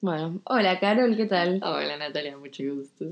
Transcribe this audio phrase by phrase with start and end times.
[0.00, 1.60] Bueno, hola Carol, ¿qué tal?
[1.62, 3.06] Hola Natalia, mucho gusto.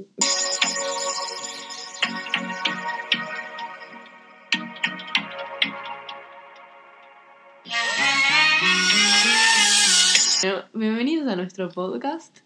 [10.42, 12.38] Bueno, bienvenidos a nuestro podcast.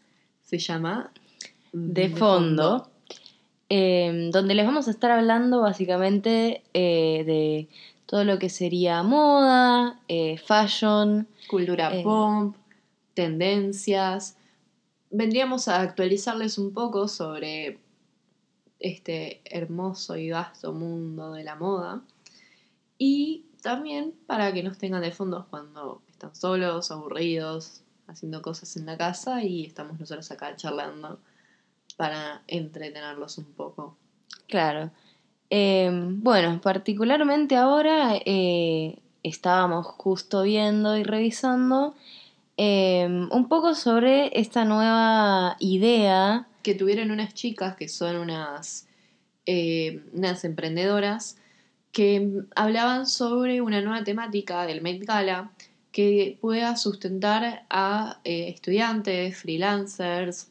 [0.43, 1.11] Se llama
[1.73, 2.89] De fondo,
[3.69, 7.69] eh, donde les vamos a estar hablando básicamente eh, de
[8.07, 12.03] todo lo que sería moda, eh, fashion, Cultura Eh.
[12.05, 12.55] pop,
[13.19, 14.37] tendencias.
[15.11, 17.81] Vendríamos a actualizarles un poco sobre
[18.79, 22.01] este hermoso y vasto mundo de la moda.
[22.97, 28.87] Y también para que nos tengan de fondo cuando están solos, aburridos, haciendo cosas en
[28.87, 31.19] la casa y estamos nosotros acá charlando
[31.97, 33.97] para entretenerlos un poco.
[34.47, 34.93] claro.
[35.51, 41.95] Eh, bueno, particularmente ahora eh, estábamos justo viendo y revisando
[42.59, 48.89] eh, un poco sobre esta nueva idea que tuvieron unas chicas que son unas,
[49.47, 51.37] eh, unas emprendedoras
[51.93, 55.53] que hablaban sobre una nueva temática del Met Gala
[55.93, 60.49] que pueda sustentar a eh, estudiantes, freelancers,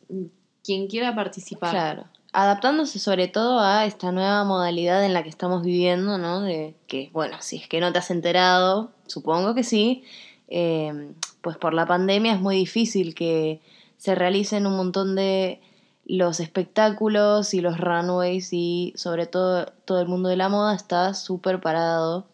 [0.63, 1.71] quien quiera participar.
[1.71, 2.05] Claro.
[2.31, 6.41] Adaptándose sobre todo a esta nueva modalidad en la que estamos viviendo, ¿no?
[6.41, 10.03] De que, bueno, si es que no te has enterado, supongo que sí,
[10.47, 11.11] eh,
[11.47, 13.61] pues por la pandemia es muy difícil que
[13.95, 15.61] se realicen un montón de
[16.05, 21.13] los espectáculos y los runways y sobre todo todo el mundo de la moda está
[21.13, 22.27] súper parado.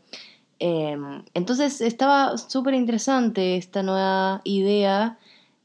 [0.58, 0.97] Eh,
[1.36, 5.19] entonces estaba súper interesante esta nueva idea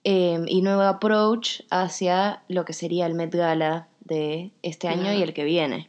[0.04, 5.22] eh, y nuevo approach hacia lo que sería el Met Gala de este año y
[5.22, 5.88] el que viene.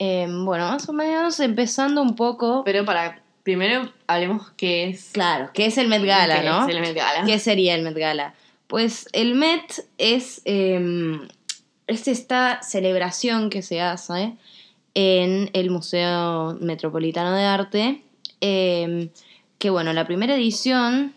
[0.00, 2.64] Eh, bueno, más o menos empezando un poco...
[2.64, 5.10] Pero para, primero hablemos qué es.
[5.12, 6.66] Claro, ¿qué es el Met Gala, qué no?
[6.66, 7.24] es el Met Gala.
[7.24, 8.34] ¿Qué sería el Met Gala?
[8.66, 11.18] Pues el Met es, eh,
[11.86, 14.34] es esta celebración que se hace
[14.94, 18.02] en el Museo Metropolitano de Arte,
[18.40, 19.10] eh,
[19.58, 21.14] que bueno, la primera edición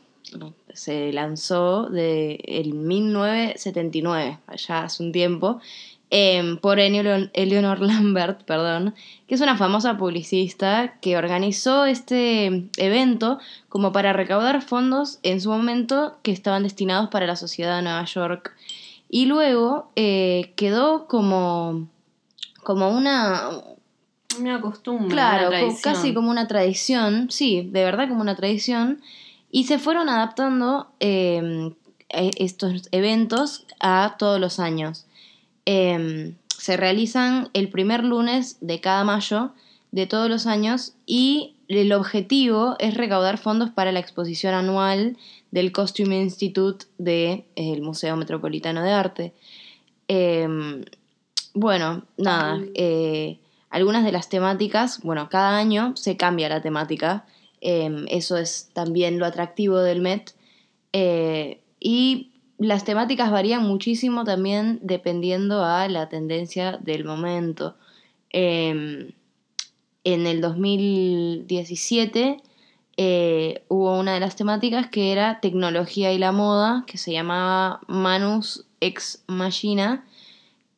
[0.73, 5.59] se lanzó de, en 1979, allá hace un tiempo,
[6.09, 8.95] eh, por Eleanor, Lambert, perdón,
[9.27, 15.49] que es una famosa publicista que organizó este evento como para recaudar fondos en su
[15.49, 18.55] momento que estaban destinados para la sociedad de Nueva York.
[19.09, 21.87] Y luego eh, quedó como,
[22.63, 23.49] como una,
[24.39, 29.01] Una costumbre, Claro, una casi como una tradición, sí, de verdad como una tradición,
[29.51, 31.71] y se fueron adaptando eh,
[32.09, 35.06] e- estos eventos a todos los años.
[35.69, 39.51] Eh, se realizan el primer lunes de cada mayo
[39.91, 45.17] de todos los años y el objetivo es recaudar fondos para la exposición anual
[45.51, 49.33] del Costume Institute del Museo Metropolitano de Arte.
[50.07, 50.47] Eh,
[51.53, 53.39] bueno, nada, eh,
[53.69, 57.25] algunas de las temáticas, bueno, cada año se cambia la temática,
[57.61, 60.35] eh, eso es también lo atractivo del Met,
[60.93, 67.75] eh, y las temáticas varían muchísimo también dependiendo a la tendencia del momento.
[68.31, 69.13] Eh,
[70.03, 72.41] en el 2017
[72.97, 77.81] eh, hubo una de las temáticas que era tecnología y la moda, que se llamaba
[77.87, 80.05] Manus Ex Machina,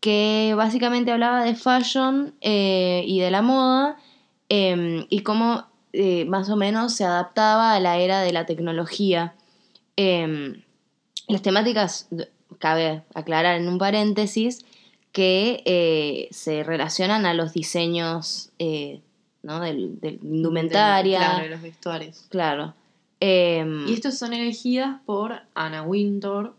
[0.01, 3.97] que básicamente hablaba de fashion eh, y de la moda
[4.49, 9.35] eh, y cómo eh, más o menos se adaptaba a la era de la tecnología.
[9.95, 10.61] Eh,
[11.29, 12.09] las temáticas,
[12.57, 14.65] cabe aclarar en un paréntesis,
[15.11, 19.01] que eh, se relacionan a los diseños eh,
[19.43, 19.59] ¿no?
[19.59, 21.19] del, del indumentaria.
[21.19, 22.25] Claro, de los vestuarios.
[22.29, 22.73] Claro.
[23.19, 26.55] Em, Y estos son elegidas por Anna Wintour,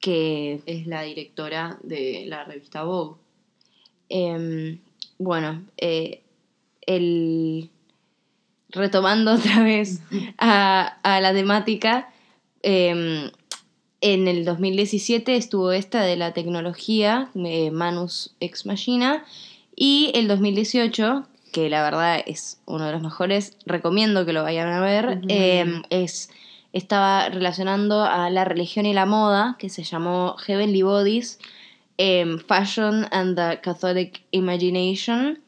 [0.00, 3.16] que es la directora de la revista Vogue.
[4.08, 4.78] Em,
[5.18, 6.22] bueno, eh,
[6.82, 7.70] el,
[8.70, 10.00] retomando otra vez
[10.38, 12.12] a, a la temática,
[12.62, 13.30] em,
[14.00, 19.24] en el 2017 estuvo esta de la tecnología, eh, Manus Ex Machina,
[19.76, 24.68] y el 2018, que la verdad es uno de los mejores, recomiendo que lo vayan
[24.68, 26.30] a ver, em, es,
[26.72, 31.38] estaba relacionando a la religión y la moda, que se llamó Heavenly Bodies,
[31.98, 35.40] em, Fashion and the Catholic Imagination,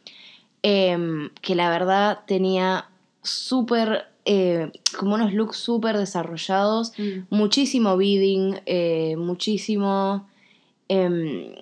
[0.62, 2.86] em, que la verdad tenía
[3.22, 6.92] súper, eh, como unos looks súper desarrollados,
[7.30, 10.28] muchísimo bidding, eh, muchísimo
[10.88, 11.54] em,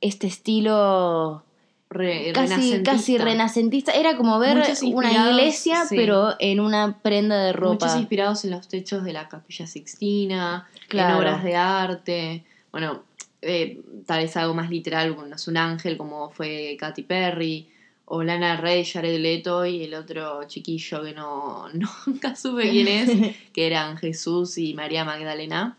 [0.00, 1.42] este estilo
[1.90, 2.90] re- casi, renacentista.
[2.92, 3.92] casi renacentista.
[3.92, 4.62] Era como ver
[4.92, 5.96] una iglesia, sí.
[5.96, 7.86] pero en una prenda de ropa.
[7.86, 11.14] Muchos inspirados en los techos de la Capilla Sixtina, Claro.
[11.14, 12.44] en obras de arte.
[12.72, 13.02] Bueno,
[13.42, 17.68] eh, tal vez algo más literal, bueno, es un ángel como fue Katy Perry,
[18.06, 21.68] o Lana Rey, Jared Leto y el otro chiquillo que no,
[22.06, 23.10] nunca supe quién es,
[23.52, 25.76] que eran Jesús y María Magdalena.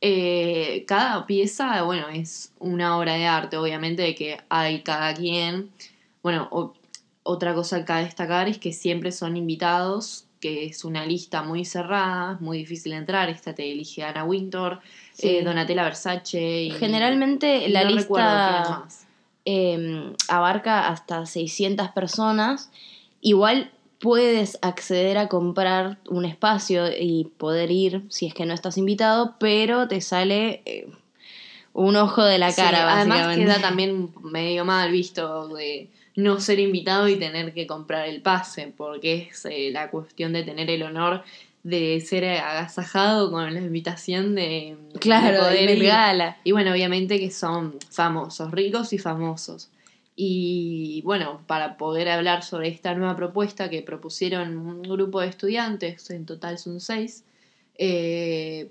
[0.00, 5.70] Eh, cada pieza, bueno, es una obra de arte, obviamente, de que hay cada quien.
[6.22, 6.74] Bueno, o-
[7.22, 12.36] otra cosa que destacar es que siempre son invitados, que es una lista muy cerrada,
[12.40, 13.28] muy difícil de entrar.
[13.30, 14.80] Esta te elige Ana Wintour,
[15.12, 15.28] Sí.
[15.28, 16.62] eh, Donatella Versace.
[16.64, 19.06] Y, Generalmente la no recuerdo quién lista más.
[19.44, 22.70] Eh, abarca hasta 600 personas.
[23.20, 28.76] Igual puedes acceder a comprar un espacio y poder ir si es que no estás
[28.76, 30.88] invitado, pero te sale eh,
[31.72, 33.44] un ojo de la Sí, cara, además básicamente.
[33.44, 38.72] queda también medio mal visto de no ser invitado y tener que comprar el pase,
[38.76, 41.22] porque es eh, la cuestión de tener el honor
[41.62, 45.84] de ser agasajado con la invitación de, de Claro, poder Met ir.
[45.84, 46.36] Gala.
[46.44, 49.70] Y bueno, obviamente que son famosos, ricos y famosos.
[50.14, 56.10] Y bueno, para poder hablar sobre esta nueva propuesta que propusieron un grupo de estudiantes,
[56.10, 57.24] en total son seis,
[57.76, 58.70] eh,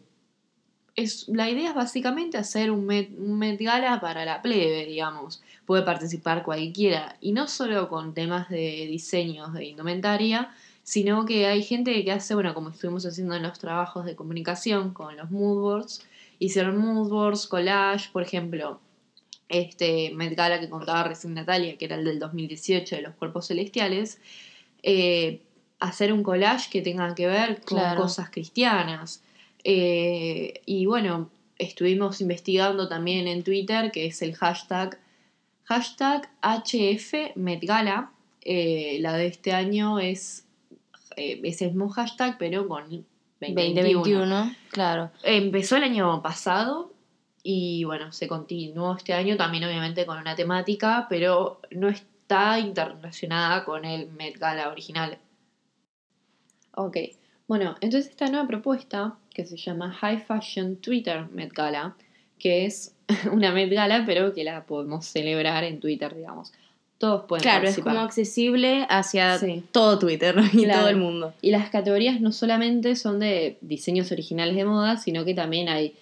[0.95, 5.41] es, la idea es básicamente hacer un Met, un Met Gala para la plebe, digamos.
[5.65, 7.17] Puede participar cualquiera.
[7.21, 12.33] Y no solo con temas de diseños de indumentaria, sino que hay gente que hace,
[12.33, 16.05] bueno, como estuvimos haciendo en los trabajos de comunicación con los mood boards,
[16.39, 18.79] hicieron mood boards, collage, por ejemplo,
[19.49, 23.47] este Met Gala que contaba recién Natalia, que era el del 2018 de los cuerpos
[23.47, 24.19] celestiales,
[24.81, 25.41] eh,
[25.79, 28.01] hacer un collage que tenga que ver con Claro.
[28.01, 29.23] cosas cristianas.
[29.63, 34.99] Eh, y bueno, estuvimos investigando también en Twitter, que es el hashtag,
[35.65, 38.11] hashtag HF Met Gala.
[38.43, 40.45] Eh, la de este año es
[41.15, 42.83] eh, ese mismo hashtag, pero con
[43.41, 43.99] 2021.
[43.99, 45.11] 2021, claro.
[45.23, 46.93] Empezó el año pasado
[47.43, 53.65] y bueno, se continuó este año también obviamente con una temática, pero no está interrelacionada
[53.65, 55.17] con el Met Gala original.
[56.75, 56.97] Ok,
[57.47, 61.95] bueno, entonces esta nueva propuesta que se llama High Fashion Twitter Met Gala,
[62.39, 62.95] que es
[63.31, 66.53] una Met Gala pero que la podemos celebrar en Twitter, digamos.
[67.01, 67.93] Todos pueden Claro, es participar.
[67.95, 69.63] como accesible hacia Sí.
[69.73, 70.79] todo Twitter y Claro.
[70.79, 71.33] todo el mundo.
[71.41, 75.95] Y las categorías no solamente son de diseños originales de moda, sino que también hay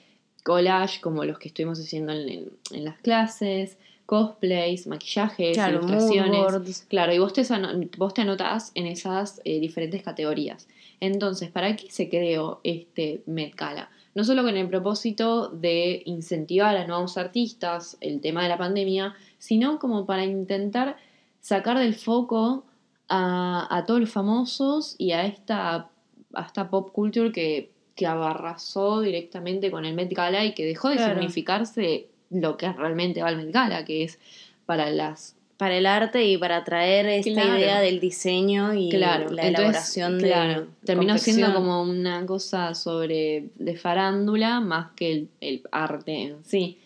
[0.44, 6.86] collage, como los que estuvimos haciendo en, en- en las clases, cosplays, maquillajes, Claro, ilustraciones.
[6.90, 10.68] Claro, y vos te, ano- vos te anotás en esas eh, diferentes categorías.
[11.00, 13.90] Entonces, ¿para qué se creó este Met Gala?
[14.20, 19.16] No solo con el propósito de incentivar a nuevos artistas, el tema de la pandemia,
[19.38, 20.98] sino como para intentar
[21.40, 22.66] sacar del foco
[23.08, 25.88] a, a todos los famosos y a esta,
[26.34, 30.90] a esta pop culture que, que abarrasó directamente con el Met Gala y que dejó
[30.90, 31.14] de Claro.
[31.14, 34.20] significarse lo que realmente va al Met Gala, que es
[34.66, 37.58] para las Para el arte y para traer esta Claro.
[37.60, 40.28] idea del diseño y Claro, la entonces, elaboración de.
[40.30, 46.46] claro, terminó siendo como una cosa sobre de farándula más que el, el arte en
[46.46, 46.78] sí.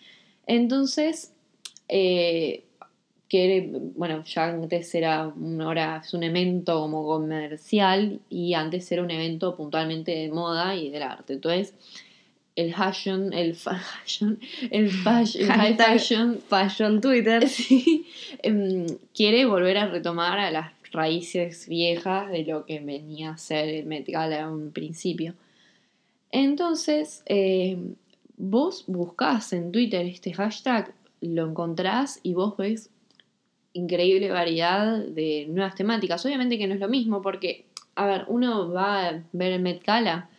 [0.48, 1.32] Entonces,
[1.88, 2.64] eh,
[3.30, 9.04] que bueno, ya antes era un, ahora es un evento como comercial y antes era
[9.04, 11.34] un evento puntualmente de moda y del arte.
[11.34, 11.76] Entonces,
[12.56, 14.40] el fashion, el fa- fashion,
[14.72, 17.48] el fashion, el high fashion Fashion Twitter.
[17.50, 18.06] Sí,
[18.42, 23.68] em, quiere volver a retomar a las raíces viejas de lo que venía a ser
[23.70, 25.34] el Met Gala en un principio.
[26.32, 27.96] Entonces, em,
[28.38, 32.90] vos buscás en Twitter este hashtag, lo encontrás y vos ves
[33.74, 36.26] increíble variedad de nuevas temáticas.
[36.26, 39.84] Obviamente que no es lo mismo porque, a ver, uno va a ver el Met
[39.84, 40.30] Gala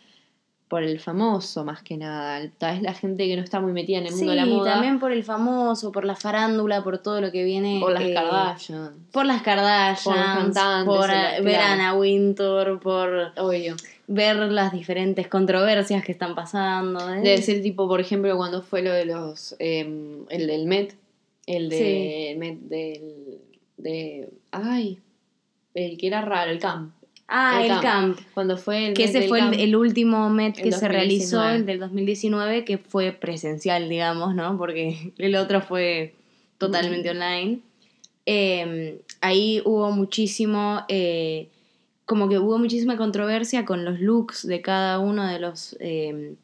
[0.75, 2.45] por el famoso más que nada.
[2.57, 4.73] Tal vez la gente que no está muy metida en el mundo de la moda.
[4.73, 7.79] también por el famoso, por la farándula, por todo lo que viene.
[7.79, 8.91] Por las eh, Kardashian.
[9.13, 11.73] Por las Kardashians, Por los cantantes, por ver claro.
[11.73, 13.77] Anna Wintour, por Obvio.
[14.07, 17.09] ver las diferentes controversias que están pasando.
[17.13, 17.21] ¿eh?
[17.21, 19.55] De decir, tipo, por ejemplo, cuando fue lo de los.
[19.59, 20.93] eh, el del Met.
[21.45, 21.77] El de.
[21.77, 22.27] Sí.
[22.31, 23.39] el Met del.
[23.77, 24.29] De.
[24.51, 24.99] Ay.
[25.73, 26.94] El que era raro, el camp.
[27.27, 28.15] Ah, el el, camp.
[28.17, 28.19] camp.
[28.33, 30.93] Cuando fue el Que ese fue el, último Met que se 2019.
[30.93, 34.57] realizó, el del 2019, que fue presencial, digamos, ¿no?
[34.57, 36.13] Porque el otro fue
[36.57, 37.59] totalmente online.
[38.25, 41.49] Eh, ahí hubo muchísimo, eh,
[42.05, 46.35] como que hubo muchísima controversia con los looks de cada uno de los eh,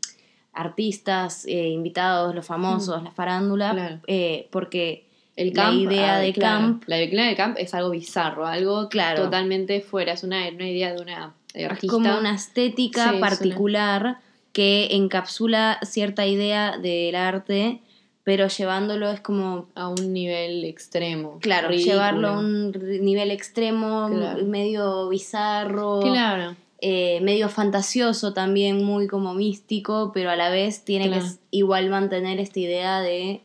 [0.53, 3.99] artistas eh, invitados, los famosos, la farándula, Claro.
[4.07, 5.05] eh, porque
[5.41, 6.83] El la idea ah, de claro, camp.
[6.87, 9.23] La idea de camp es algo bizarro, algo Claro.
[9.23, 10.13] totalmente fuera.
[10.13, 14.17] Es una, una idea de una de Es como una estética Sí, es una- particular
[14.53, 17.81] que encapsula cierta idea del arte,
[18.23, 21.39] pero llevándolo es como, a un nivel extremo.
[21.39, 21.93] claro, ridículo.
[21.93, 22.71] llevarlo a un
[23.01, 24.45] nivel extremo, Claro.
[24.45, 26.55] medio bizarro, Claro.
[26.81, 31.23] eh, medio fantasioso también, muy como místico, pero a la vez tiene Claro.
[31.25, 33.41] que igual mantener esta idea de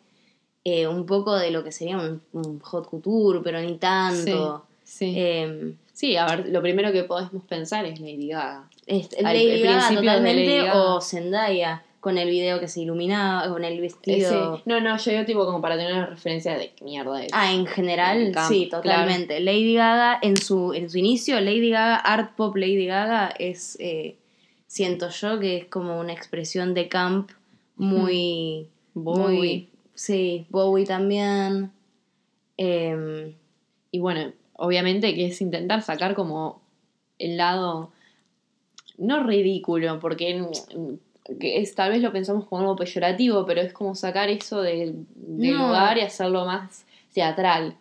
[0.68, 4.64] eh, un poco de lo que sería un, un hot couture, pero ni tanto.
[4.82, 5.14] Sí.
[5.16, 8.68] Em, Sí, a ver, lo primero que podemos pensar es Lady Gaga.
[8.86, 10.84] Es- Al- Lady Gaga totalmente Lady Gaga.
[10.94, 14.56] o Zendaya con el video que se iluminaba, con el Eh, vestido.
[14.58, 14.62] sí.
[14.66, 17.30] No, no, yo digo tipo como para tener una referencia de mierda es.
[17.32, 19.40] Ah, en general, camp, sí, totalmente.
[19.40, 24.16] Lady Gaga, en su, en su inicio, Lady Gaga, Art Pop Lady Gaga, es, eh,
[24.66, 27.30] siento yo que es como una expresión de camp
[27.76, 28.68] muy...
[28.94, 31.72] Muy sí, Bowie también.
[32.56, 33.34] Em,
[33.90, 36.60] Y bueno, obviamente que es intentar sacar como
[37.18, 37.90] el lado,
[38.98, 40.46] no ridículo, porque
[41.40, 45.06] que es, tal vez lo pensamos como algo peyorativo, pero es como sacar eso del,
[45.16, 45.66] del No.
[45.68, 47.74] lugar y hacerlo más teatral.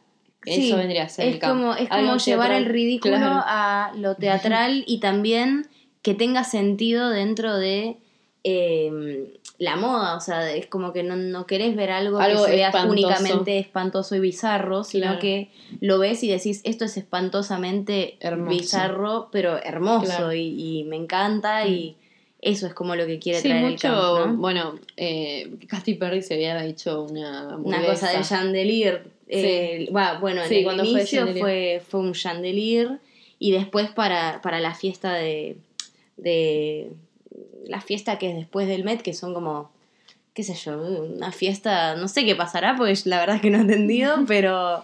[0.44, 3.42] Sí, eso vendría a ser es el como, es como llevar teatral, el ridículo claro.
[3.46, 5.68] a lo teatral y también
[6.02, 7.98] que tenga sentido dentro de
[8.44, 10.16] eh, la moda.
[10.18, 12.92] O sea, es como que no, no querés ver algo, Algo que se vea espantoso.
[12.92, 15.20] únicamente espantoso y bizarro, sino Claro.
[15.20, 15.50] que
[15.82, 18.50] lo ves y decís, esto es espantosamente Hermoso.
[18.58, 20.28] bizarro, pero hermoso Claro.
[20.28, 20.32] Mm.
[20.36, 21.96] y, y me encanta y
[22.42, 24.42] eso es como lo que quiere Sí, traer mucho, el camp, ¿no?
[24.42, 29.08] bueno, eh, Katy Perry se había hecho una Una cosa de chandelier.
[29.28, 31.42] eh, va, bueno, en Sí, el cuando fue inicio chandelier.
[31.44, 33.00] fue, fue un chandelier
[33.40, 35.58] y después para, para la fiesta de,
[36.18, 36.92] de...
[37.68, 39.72] La fiesta que es después del Met, que son como,
[40.34, 43.58] qué sé yo, una fiesta, no sé qué pasará, porque la verdad es que no
[43.58, 44.84] he entendido, pero,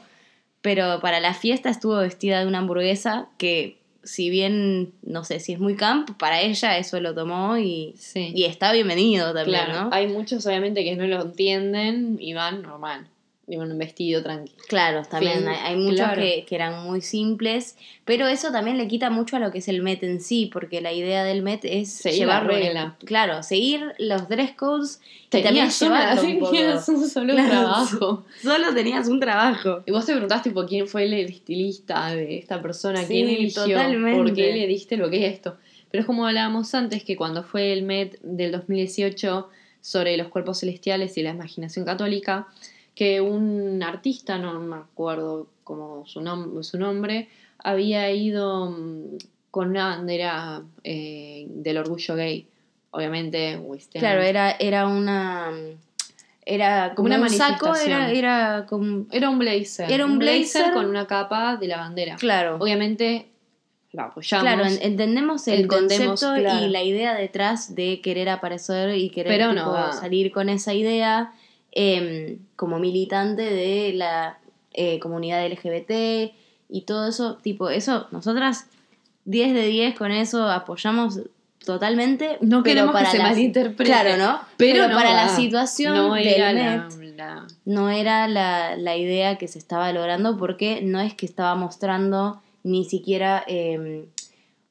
[0.62, 5.54] pero para la fiesta estuvo vestida de una hamburguesa que si bien, no sé si
[5.54, 8.32] es muy camp, para ella eso lo tomó y, Sí.
[8.34, 9.90] y está bienvenido también, Claro, ¿no?
[9.94, 13.06] hay muchos obviamente que no lo entienden y van normal,
[13.52, 14.58] y van un vestido tranquilo.
[14.68, 16.22] Claro, también Fin, hay, hay muchos claro.
[16.22, 19.68] que, que eran muy simples, pero eso también le quita mucho a lo que es
[19.68, 22.96] el Met en sí, porque la idea del Met es Seguir la llevarlo, en- regla.
[23.06, 27.50] claro, seguir los dress codes y también Tenías, una, tenías un solo Claro.
[27.50, 28.26] trabajo.
[28.42, 29.84] Solo tenías un trabajo.
[29.86, 33.64] Y vos te preguntaste tipo quién fue el estilista de esta persona, Sí, quién eligió,
[33.64, 34.18] totalmente.
[34.18, 35.58] por qué le diste lo que es esto.
[35.92, 39.50] Pero es como hablábamos antes, que cuando fue el Met del 2018
[39.82, 42.48] sobre los cuerpos celestiales y la imaginación católica,
[42.96, 47.30] que un artista, no me acuerdo como su, nom- su nombre,
[47.60, 49.18] había ido mm,
[49.50, 52.48] con una bandera eh, del orgullo gay.
[52.92, 54.02] Obviamente, West End.
[54.04, 55.52] Claro, era, era una...
[56.44, 59.06] Era como Una un saco, era, era como...
[59.12, 59.90] Era un blazer.
[59.92, 60.74] Era un blazer.
[60.74, 62.16] con una capa de la bandera.
[62.16, 62.58] Claro.
[62.60, 63.28] Obviamente
[63.92, 64.44] la apoyamos.
[64.44, 66.66] Claro, en- entendemos el Entendemos, concepto claro.
[66.66, 71.32] y la idea detrás de querer aparecer y querer tipo, no salir con esa idea
[71.72, 74.38] em, como militante de la
[74.74, 76.34] eh, comunidad LGBT
[76.70, 78.68] y todo eso, tipo, eso, nosotras
[79.26, 81.20] 10 de 10 con eso apoyamos
[81.66, 82.38] totalmente.
[82.42, 83.84] no pero queremos para que se las- malinterprete.
[83.92, 84.40] Claro, ¿no?
[84.58, 88.98] Pero, no para la situación no del era Met la, la- no era la, la
[88.98, 94.06] idea que se estaba logrando porque no es que estaba mostrando ni siquiera eh,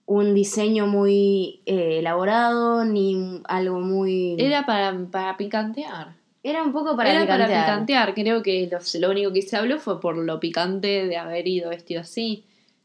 [0.07, 4.35] un diseño muy eh, elaborado ni algo muy...
[4.39, 6.15] Era para, para picantear.
[6.43, 7.65] Era un poco para Era para picantear.
[7.65, 8.15] picantear.
[8.15, 11.71] Creo que lo, lo único que se habló fue por lo picante de haber ido
[11.71, 12.45] vestido así.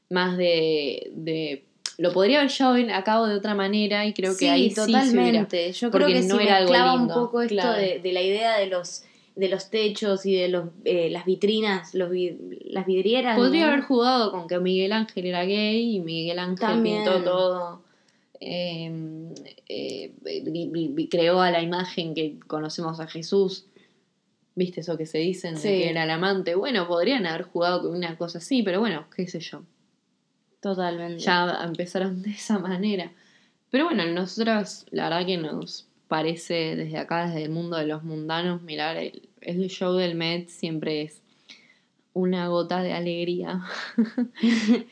[0.09, 1.11] Más de.
[1.13, 1.63] de
[1.97, 4.75] lo podría haber llevado a cabo de otra manera y creo que sí, ahí sí
[4.75, 5.71] se totalmente.
[5.71, 7.79] Yo creo que no si era algo mezclaba un lindo, poco esto claro.
[7.79, 9.03] de, de la idea de los
[9.35, 12.09] de los techos y de los eh, las vitrinas, los
[12.65, 13.37] las vidrieras.
[13.37, 13.71] Podría ¿no?
[13.71, 17.03] haber jugado con que Miguel Ángel era gay y Miguel Ángel También.
[17.03, 17.81] pintó todo.
[18.39, 19.33] Eh,
[19.67, 23.65] eh, vi- creó a la imagen que conocemos a Jesús.
[24.55, 25.67] ¿Viste eso que se dicen de Sí.
[25.67, 26.55] que era el amante?
[26.55, 29.63] Bueno, podrían haber jugado con una cosa así, pero bueno, qué sé yo.
[30.61, 31.19] Totalmente.
[31.19, 33.11] Ya empezaron de esa manera.
[33.69, 38.03] Pero bueno, nosotros la verdad que nos parece desde acá, desde el mundo de los
[38.03, 41.21] mundanos, mirar el, el show del Met siempre es
[42.13, 43.61] una gota de alegría.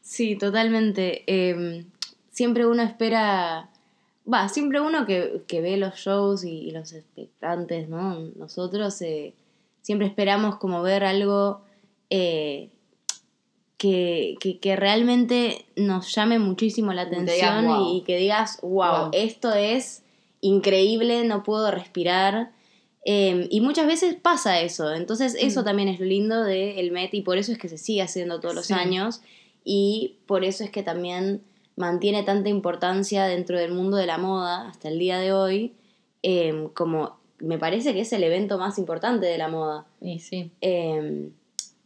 [0.00, 1.22] Sí, totalmente.
[1.26, 1.84] Eh,
[2.38, 3.68] siempre uno espera,
[4.32, 8.20] va, siempre uno que, que ve los shows y, y los expectantes, ¿no?
[8.36, 9.34] Nosotros eh,
[9.82, 11.62] siempre esperamos como ver algo
[12.10, 12.68] eh,
[13.76, 17.92] que, que, que realmente nos llame muchísimo la digas, atención "Wow".
[17.94, 19.10] y, y que digas, wow, Wow.
[19.12, 20.02] esto es
[20.40, 22.52] increíble, no puedo respirar.
[23.04, 24.92] Eh, y muchas veces pasa eso.
[24.92, 25.64] Entonces, eso Mm.
[25.64, 28.54] también es lo lindo del Met y por eso es que se sigue haciendo todos
[28.54, 28.74] los Sí.
[28.74, 29.22] años.
[29.64, 31.40] Y por eso es que también
[31.78, 35.74] mantiene tanta importancia dentro del mundo de la moda hasta el día de hoy.
[36.22, 39.86] eh, como me parece que es el evento más importante de la moda.
[40.00, 40.50] Y sí.
[40.60, 41.30] Eh,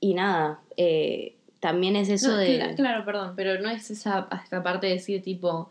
[0.00, 2.58] y nada, eh, también es eso No, de...
[2.58, 5.70] cla- Claro, perdón, pero no es esa esta parte de decir tipo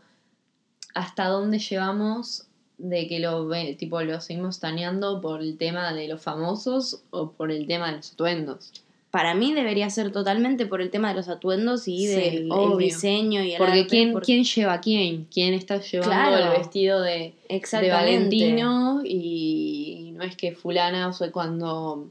[0.93, 2.47] hasta dónde llevamos
[2.77, 7.51] de que lo tipo lo seguimos taneando por el tema de los famosos o por
[7.51, 8.71] el tema de los atuendos.
[9.11, 12.77] Para mí debería ser totalmente por el tema de los atuendos y Sí, del el
[12.77, 16.53] diseño y el Porque arte, quién, porque- quién lleva a quién, quién está llevando Claro.
[16.53, 17.89] el vestido de, de.
[17.91, 22.09] Valentino y no es que fulana fue cuando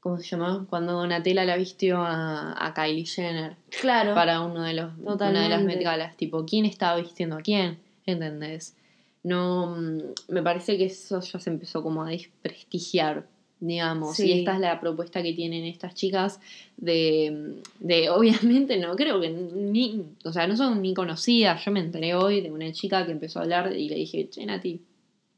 [0.00, 0.66] ¿cómo se llama?
[0.70, 3.56] Cuando Donatella la vistió a, a Kylie Jenner.
[3.80, 4.14] Claro.
[4.14, 5.64] para uno de los una de las Totalmente.
[5.76, 8.76] Met Galas, tipo quién estaba vistiendo a quién, ¿entendés?
[9.24, 9.98] No mm,
[10.28, 13.26] me parece que eso ya se empezó como a desprestigiar,
[13.60, 14.26] digamos, Sí.
[14.30, 16.40] y esta es la propuesta que tienen estas chicas
[16.76, 21.80] de, de obviamente no creo que ni, o sea, no son ni conocidas, yo me
[21.80, 24.80] enteré hoy de una chica que empezó a hablar y le dije, "Che, Nati,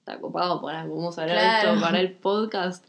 [0.01, 2.85] está copado para vamos a hablar de esto para el podcast."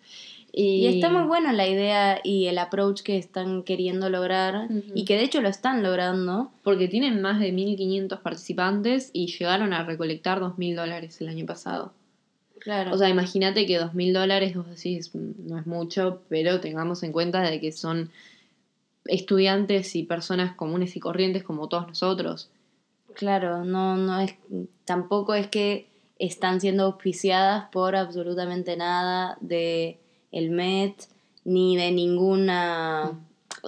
[0.52, 5.06] Y, Y está muy buena la idea y el approach que están queriendo lograr y
[5.06, 6.50] que de hecho lo están logrando.
[6.64, 11.94] Porque tienen más de 1.500 participantes y llegaron a recolectar 2.000 dólares el año pasado.
[12.60, 12.94] Claro.
[12.94, 17.12] O sea, imagínate que 2.000 dólares, vos decís, "Mm, no es mucho, pero tengamos en
[17.12, 18.12] cuenta de que son
[19.06, 22.50] estudiantes y personas comunes y corrientes como todos nosotros.
[23.16, 24.36] claro, no, no es,
[24.86, 25.88] tampoco es que
[26.20, 30.00] están siendo auspiciadas por absolutamente nada de
[30.32, 30.96] el Met,
[31.46, 33.20] ni de ninguna,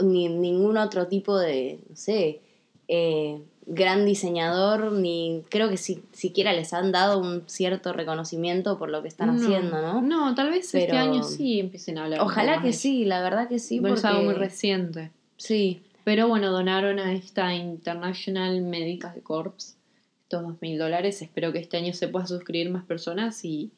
[0.02, 2.42] ni ningún otro tipo de, no sé,
[2.88, 8.90] eh, gran diseñador, ni creo que si, siquiera les han dado un cierto reconocimiento por
[8.90, 10.02] lo que están haciendo, ¿no?
[10.02, 12.22] No, tal vez este año sí empiecen a hablar.
[12.22, 13.96] Ojalá que de sí, la verdad que sí, porque...
[13.96, 15.12] Es algo muy reciente.
[15.38, 19.76] Sí, Pero bueno, donaron a esta International Medical Corps
[20.24, 21.22] estos dos mil dólares.
[21.22, 23.72] Espero que este año se pueda suscribir más personas y,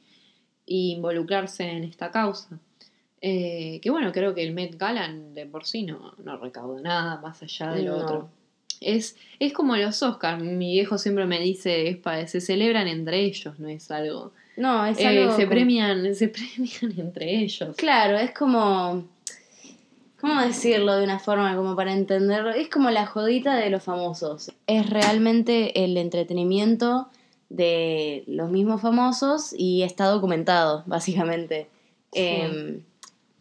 [0.65, 2.59] y involucrarse en esta causa.
[3.21, 7.21] Eh, que bueno, creo que el Met Gala de por sí no, no recauda nada
[7.21, 8.03] más allá de lo No.
[8.03, 8.29] otro.
[8.85, 10.41] Es, es como los Oscars.
[10.43, 14.31] Mi viejo siempre me dice, es para, se celebran entre ellos, no es algo.
[14.57, 15.31] no, es Eh, algo...
[15.35, 17.75] se como- premian, se premian entre ellos.
[17.77, 19.05] Claro, es como.
[20.21, 22.51] ¿Cómo decirlo de una forma como para entenderlo?
[22.51, 24.53] Es como la jodita de los famosos.
[24.67, 27.09] Es realmente el entretenimiento
[27.49, 31.67] de los mismos famosos y está documentado, básicamente.
[32.13, 32.21] Sí.
[32.21, 32.83] Em,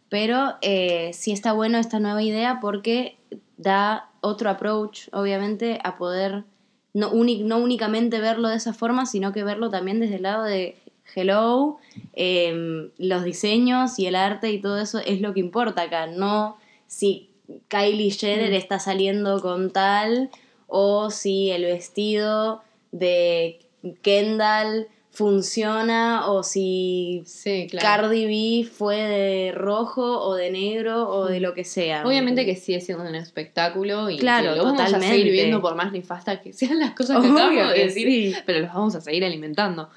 [0.09, 3.15] pero eh, sí está bueno esta nueva idea porque
[3.55, 6.45] da otro approach, obviamente, a poder
[6.93, 10.77] no, únicamente verlo de esa forma, sino que verlo también desde el lado de
[11.15, 11.77] hello,
[12.13, 16.57] em, los diseños y el arte y todo eso es lo que importa acá, no
[16.87, 17.29] si
[17.67, 18.55] Kylie Jenner Mm.
[18.55, 20.29] está saliendo con tal
[20.67, 23.59] o si el vestido de
[24.01, 27.85] Kendall funciona o si Sí, claro.
[28.09, 32.05] Cardi B fue de rojo o de negro o de lo que sea.
[32.05, 35.15] Obviamente que sigue siendo un espectáculo y Claro, lo vamos a totalmente.
[35.15, 38.07] seguir viendo por más nefasta que sean las cosas que Obvio acabamos de que decir,
[38.35, 38.41] sí.
[38.45, 39.89] pero los vamos a seguir alimentando.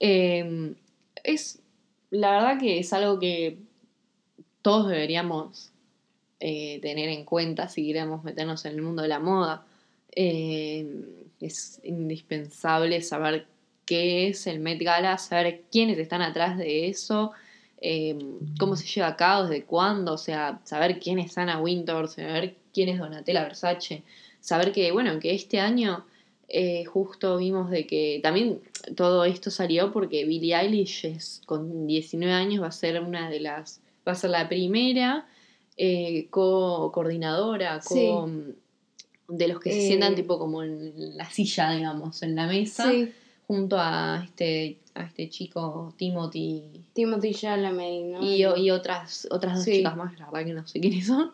[0.00, 0.74] Eh,
[1.22, 1.60] es
[2.10, 3.58] la verdad que es algo que
[4.62, 5.70] todos deberíamos
[6.40, 9.64] eh, tener en cuenta si queremos meternos en el mundo de la moda.
[10.10, 10.86] Eh,
[11.40, 13.46] es indispensable saber
[13.86, 17.32] qué es el Met Gala, saber quiénes están atrás de eso,
[17.80, 18.18] eh,
[18.58, 22.56] cómo se lleva a cabo, desde cuándo, o sea, saber quién es Anna Wintour, saber
[22.74, 24.02] quién es Donatella Versace,
[24.40, 26.04] saber que, bueno, que este año
[26.48, 28.60] eh, justo vimos de que también
[28.94, 33.40] todo esto salió porque Billie Eilish es, con 19 años va a ser una de
[33.40, 35.26] las, va a ser la primera
[35.76, 38.30] eh, co-coordinadora, co-
[39.28, 39.86] de los que se Eh.
[39.88, 43.12] sientan tipo como en la silla, digamos, en la mesa Sí,
[43.46, 46.62] junto a este, a este chico Timothy
[46.94, 48.22] Timothy Chalamet, ¿no?
[48.22, 49.78] y, y otras, otras dos Sí.
[49.78, 51.30] chicas más, la verdad que no sé quiénes son,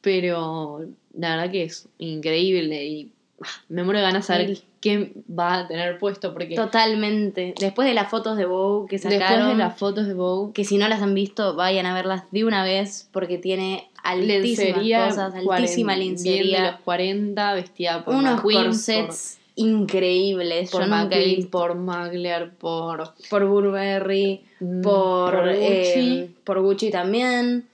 [0.00, 0.80] pero
[1.16, 4.62] la verdad que es increíble y ah, me muero de ganas de saber Sí.
[4.80, 7.54] qué va a tener puesto, porque Totalmente.
[7.60, 10.64] Después de las fotos de Vogue que sacaron, después de las fotos de Vogue, que
[10.64, 15.08] si no las han visto, vayan a verlas de una vez porque tiene altísimas lencería,
[15.08, 20.70] cosas, altísima bien de lencería, los 40, vestida por unos corsets increíbles.
[20.70, 21.16] por, Yo nunca
[21.50, 25.92] por Mugler, por, por Burberry, mm, por, por eh,
[26.28, 26.34] Gucci.
[26.44, 27.66] por Gucci también.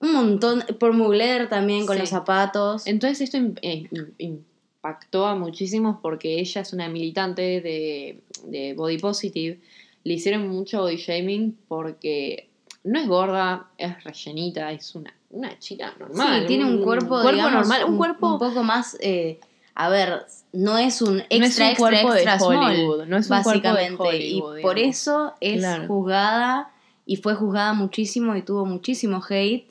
[0.00, 2.00] Un montón, por Mugler también con Sí.
[2.00, 2.86] los zapatos.
[2.86, 8.98] Entonces esto eh, im- impactó a muchísimos porque ella es una militante de, de Body
[8.98, 9.58] Positive
[10.04, 12.48] le hicieron mucho body shaming porque
[12.84, 16.42] no es gorda, es rellenita, es una, una chica normal.
[16.42, 18.96] Sí, tiene un cuerpo, digamos, normal, un un, cuerpo un poco más.
[19.00, 19.40] eh,
[19.76, 23.16] a ver, no es un extra, no es un extra, de extra small, Hollywood, no
[23.18, 24.02] es un cuerpo de básicamente.
[24.02, 24.96] Hollywood, y por digamos.
[24.96, 25.86] eso es Claro.
[25.86, 26.70] juzgada
[27.04, 29.68] y fue juzgada muchísimo y tuvo muchísimo hate.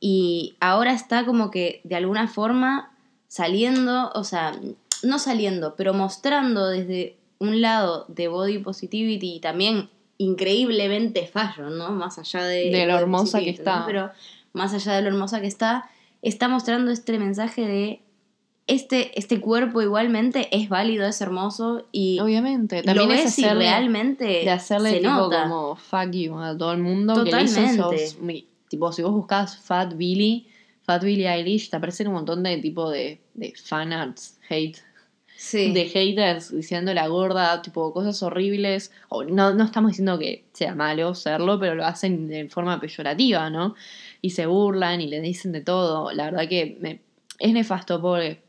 [0.00, 2.92] Y ahora está como que de alguna forma
[3.26, 4.52] saliendo, o sea,
[5.02, 11.90] no saliendo, pero mostrando desde un lado de body positivity y también increíblemente fallo, ¿no?
[11.90, 13.84] Más allá de, De lo hermosa que está.
[13.86, 14.10] Pero
[14.52, 15.88] más allá de lo hermosa que está,
[16.22, 18.02] está mostrando este mensaje de
[18.68, 23.44] este, este cuerpo igualmente es válido, es hermoso y Obviamente, lo también es ves y
[23.44, 25.42] hacerle, realmente de hacerle se tipo nota.
[25.44, 28.06] como fuck you a todo el mundo que le hizo Totalmente.
[28.20, 30.46] mi- tipo si vos buscas Fat Billy
[30.82, 34.78] Fat Billy Eilish te aparecen un montón de tipo de, de fan arts hate
[35.40, 35.72] Sí.
[35.72, 40.74] de haters diciendo la gorda tipo cosas horribles o no, no estamos diciendo que sea
[40.74, 43.76] malo serlo pero lo hacen de forma peyorativa no
[44.20, 47.00] y se burlan y le dicen de todo la verdad que me-
[47.38, 48.42] es nefasto pobre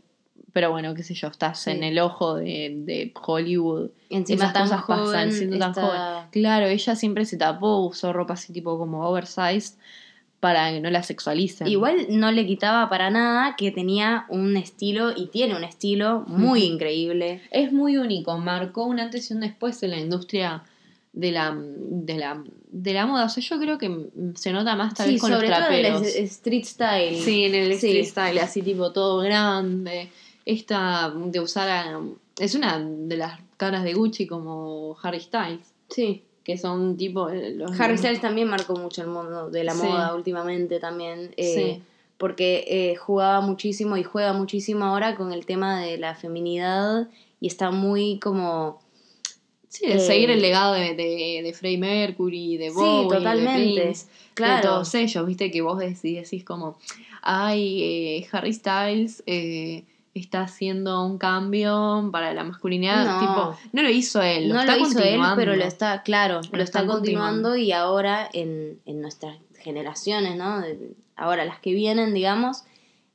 [0.53, 1.71] pero bueno qué sé yo estás Sí.
[1.71, 6.01] en el ojo de, de Hollywood Encima esas tan cosas joven, pasan siendo tan joven.
[6.31, 9.75] Claro, ella siempre se tapó, usó ropa así tipo como oversized
[10.39, 11.67] para que no la sexualicen.
[11.67, 16.63] Igual no le quitaba para nada que tenía un estilo y tiene un estilo muy
[16.63, 17.41] increíble.
[17.51, 20.63] es muy único, marcó un antes y un después en la industria
[21.11, 23.25] de la, de la, de la moda.
[23.25, 25.67] O sea, yo creo que se nota más tal Sí, vez con sobre los todo
[25.71, 26.15] en el traperos.
[26.15, 27.17] street style.
[27.19, 27.87] Sí, en el Sí.
[27.87, 30.09] street style, así tipo todo grande.
[30.49, 32.01] Esta de usar a-
[32.39, 36.23] es una de las caras de Gucci como Harry Styles, Sí.
[36.43, 39.83] que son tipo eh, los Harry Styles también marcó mucho el mundo de la Sí.
[39.85, 41.31] moda últimamente también.
[41.37, 41.83] eh, Sí.
[42.17, 47.07] Porque eh, jugaba muchísimo y juega muchísimo ahora con el tema de la feminidad
[47.39, 48.81] y está muy como...
[49.69, 53.61] Sí, de Eh, seguir el legado de, de, de Freddie Mercury, de Sí, Bowie, totalmente.
[53.75, 54.67] de Prince, de Claro.
[54.67, 56.77] todos ellos, viste que vos decís, decís como,
[57.21, 59.23] ay, Harry Styles
[60.13, 63.19] está haciendo un cambio para la masculinidad, No.
[63.19, 66.41] tipo, no lo hizo él, lo no está lo hizo él, pero lo está, claro,
[66.51, 67.55] lo, Lo está continuando continuando.
[67.57, 70.61] y ahora en, en nuestras generaciones, ¿no?
[70.61, 72.63] De- Ahora las que vienen, digamos,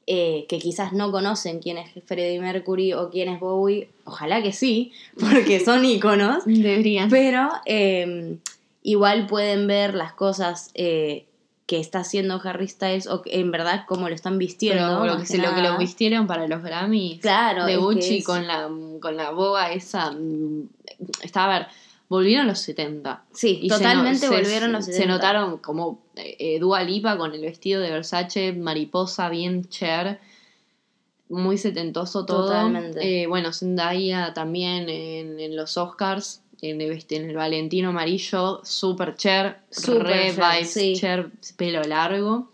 [0.06, 4.52] eh, que quizás no conocen quién es Freddie Mercury o quién es Bowie, ojalá que
[4.52, 7.08] sí, porque son íconos, Deberían.
[7.08, 8.36] pero eh,
[8.82, 11.24] igual pueden ver las cosas eh,
[11.66, 14.82] que está haciendo Harry Styles o en verdad cómo lo están vistiendo.
[15.00, 18.18] Pero lo que, que se, lo que lo vistieron para los Grammys Claro, de Gucci
[18.18, 18.68] es- con la
[19.00, 20.68] con la boga esa mm,
[21.22, 21.66] está a ver
[22.06, 25.14] volvieron los 70 Sí, Y se totalmente se- volvieron los Se 70.
[25.14, 30.20] notaron como eh, Dua Lipa con el vestido de Versace, mariposa, bien cher,
[31.30, 32.46] muy setentoso todo.
[32.48, 33.22] Totalmente.
[33.22, 38.60] Eh, bueno, Zendaya también en, en los Oscars, en el, vesti- en el Valentino amarillo,
[38.64, 40.94] super cher, Súper re cher, vibes, sí.
[40.96, 42.50] cher, pelo largo.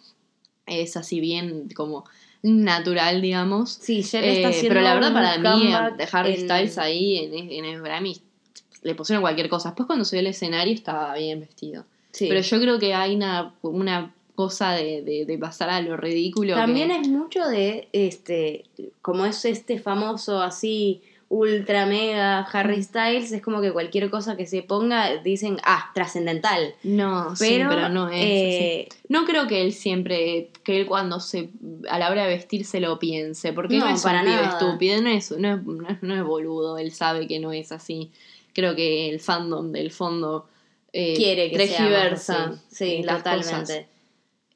[0.66, 2.04] Es así bien como
[2.42, 3.70] natural, digamos.
[3.82, 7.18] Sí, Cher está Eh, haciendo pero la verdad para mí, de Harry en- Styles ahí
[7.18, 8.16] en, en el Grammy,
[8.82, 9.70] le pusieron cualquier cosa.
[9.70, 11.84] Después cuando subió al escenario estaba bien vestido.
[12.12, 12.26] Sí.
[12.28, 16.54] Pero yo creo que hay una, una cosa de, de- de pasar a lo ridículo.
[16.54, 18.64] También que- es mucho de, este,
[19.02, 24.46] como es este famoso así, ultra mega Harry Styles, es como que cualquier cosa que
[24.46, 26.74] se ponga dicen, ah, trascendental.
[26.82, 28.16] No, sí, Pero, no es.
[28.24, 28.88] eh.
[29.08, 31.50] No creo que él siempre, que él cuando se,
[31.88, 34.48] a la hora de vestir se lo piense, porque No, no, es para un nada.
[34.48, 37.70] estúpido, no es, no, es, no es- no es boludo, él sabe que no es
[37.70, 38.10] así.
[38.52, 40.48] Creo que el fandom del fondo
[40.92, 42.60] eh, quiere que tergiversa.
[42.68, 43.54] Sí, las totalmente.
[43.60, 43.84] cosas.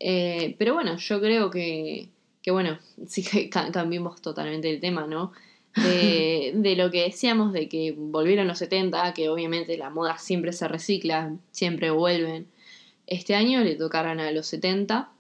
[0.01, 2.09] Eh, pero bueno, yo creo que,
[2.43, 5.33] que bueno, sí que ca- cambiemos totalmente el tema, ¿no?
[5.77, 10.53] De, de lo que decíamos de que volvieron los 70, que obviamente la moda siempre
[10.53, 12.47] se recicla, siempre vuelven.
[13.09, 15.11] Este año le tocaron a los 70,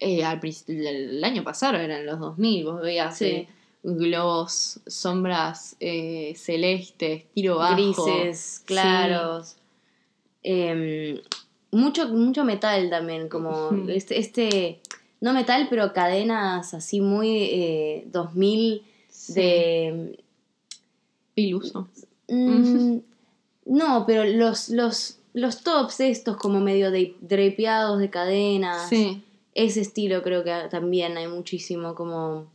[0.00, 3.24] eh, al el, año pasado eran los 2000, vos veías Sí.
[3.24, 3.48] eh,
[3.82, 7.74] globos, sombras eh, celestes, tiro bajo.
[7.74, 9.56] Grises, claros.
[10.42, 11.20] Em,
[11.70, 14.80] mucho, mucho metal también, como este, este,
[15.20, 18.82] no metal, pero cadenas así muy eh, 2000
[19.26, 19.34] Sí.
[19.34, 20.18] de...
[21.34, 21.88] Piluso.
[22.28, 22.98] Mm,
[23.66, 28.88] no, pero los, los, los tops estos como medio de, drapeados de cadenas.
[28.88, 29.22] Sí.
[29.54, 32.46] Ese estilo creo que también hay muchísimo como...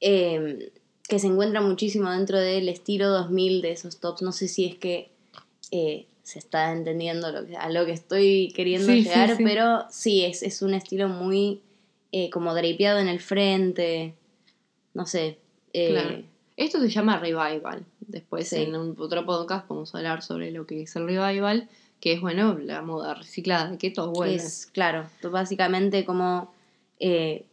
[0.00, 0.70] eh,
[1.08, 4.22] que se encuentra muchísimo dentro del estilo 2000 de esos tops.
[4.22, 5.10] No sé si es que
[5.72, 9.42] eh, se está entendiendo lo que, a lo que estoy queriendo Sí, sí, llegar, sí.
[9.44, 11.62] pero sí, es, es un estilo muy
[12.12, 14.14] eh, como drapeado en el frente.
[14.94, 15.38] No sé.
[15.72, 16.22] eh, Claro.
[16.56, 17.84] Esto se llama revival.
[18.00, 18.56] Después Sí.
[18.62, 21.68] en un, otro podcast podemos hablar sobre lo que es el revival,
[22.00, 24.34] que es, bueno, la moda reciclada, que todo vuelve.
[24.36, 26.52] Es, claro, básicamente como
[27.02, 27.44] eh,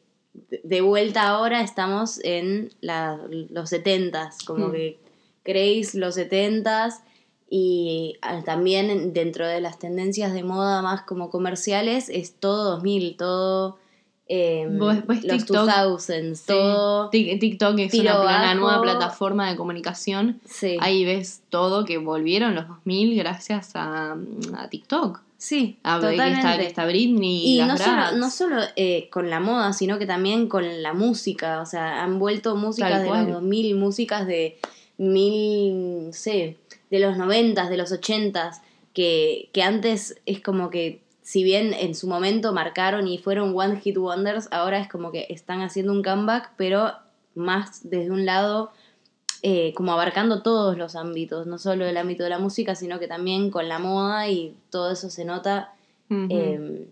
[0.63, 4.71] de- vuelta ahora estamos en la- los setentas, como Mm.
[4.73, 5.00] que
[5.43, 7.02] creéis los setentas
[7.50, 12.71] y ah, también en- dentro de las tendencias de moda más como comerciales es todo
[12.71, 13.78] 2000, todo
[14.29, 16.43] eh, Vos- vos los TikTok, 2000s, Sí.
[16.47, 17.09] todo...
[17.11, 20.39] Tik- TikTok es una, una nueva plataforma de comunicación.
[20.45, 24.17] Sí, Ahí ves todo que volvieron los 2000 gracias a,
[24.57, 25.21] a TikTok.
[25.37, 26.39] sí A, que, totalmente.
[26.39, 29.97] está, que está Britney y, Y no solo, no solo eh, con la moda, sino
[29.99, 31.61] que también con la música.
[31.61, 33.23] O sea, han vuelto músicas Tal de cual.
[33.25, 34.57] los 2000, músicas de
[34.97, 36.57] mil, no sé,
[36.89, 38.51] de los 90, de los 80,
[38.93, 43.81] que, que antes es como que, si bien en su momento marcaron y fueron One
[43.81, 46.93] Hit Wonders, ahora es como que están haciendo un comeback, pero
[47.35, 48.71] más desde un lado
[49.41, 53.09] eh, como abarcando todos los ámbitos, no solo el ámbito de la música, sino que
[53.09, 55.73] también con la moda y todo eso se nota
[56.09, 56.87] eh,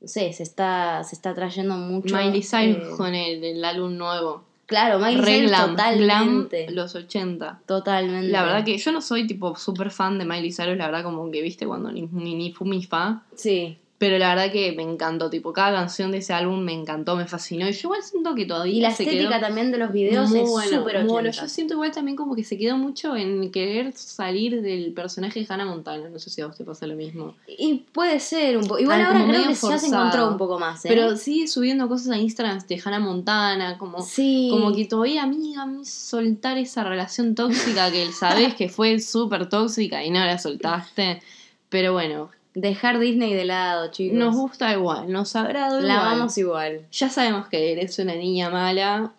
[0.00, 2.16] no sé, se está, se está trayendo mucho.
[2.16, 4.44] Miley Cyrus eh, con el, el álbum nuevo.
[4.72, 6.62] Claro, Miley Cyrus glam, totalmente.
[6.64, 7.60] glam los 80.
[7.66, 8.28] Totalmente.
[8.28, 11.30] La verdad que yo no soy tipo súper fan de Miley Cyrus, la verdad como
[11.30, 13.22] que viste cuando ni, ni, ni fui mi fa.
[13.34, 13.78] Sí.
[14.02, 17.24] Pero la verdad que me encantó, tipo, cada canción de ese álbum me encantó, me
[17.24, 17.68] fascinó.
[17.68, 20.28] Y yo igual siento que todavía Y la se estética quedó también de los videos
[20.28, 21.28] muy es bueno, súper muy bueno.
[21.28, 21.42] 80.
[21.42, 25.46] Yo siento igual también como que se quedó mucho en querer salir del personaje de
[25.48, 26.08] Hannah Montana.
[26.08, 27.36] No sé si a vos te pasa lo mismo.
[27.46, 28.80] Y puede ser un poco.
[28.80, 29.86] Igual Ah, ahora creo que ya se forzado.
[29.86, 30.88] encontró un poco más, ¿eh?
[30.88, 34.48] Pero sigue subiendo cosas a Instagram de Hannah Montana, como, sí.
[34.50, 40.04] como que todavía, amiga, me soltar esa relación tóxica que sabés que fue súper tóxica
[40.04, 41.22] y no la soltaste.
[41.68, 44.18] Pero bueno, Dejar Disney de lado, chicos.
[44.18, 45.88] nos gusta igual, nos agrada igual.
[45.88, 46.86] La amamos igual.
[46.92, 49.14] Ya sabemos que eres una niña mala,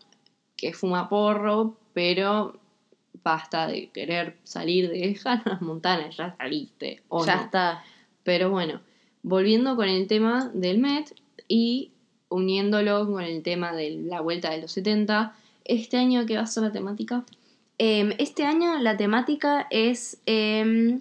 [0.56, 2.60] que fuma porro, pero
[3.24, 7.02] basta de querer salir de Hannah Montana, ya saliste.
[7.10, 7.42] ¿o ya no?
[7.44, 7.84] está.
[8.24, 8.82] Pero bueno,
[9.24, 11.16] volviendo con el tema del Met
[11.48, 11.92] y
[12.30, 16.48] uniéndolo con el tema de la vuelta de los 70, este año ¿qué va a
[16.48, 17.26] ser la temática?
[17.80, 21.00] Eh, este año la temática es eh,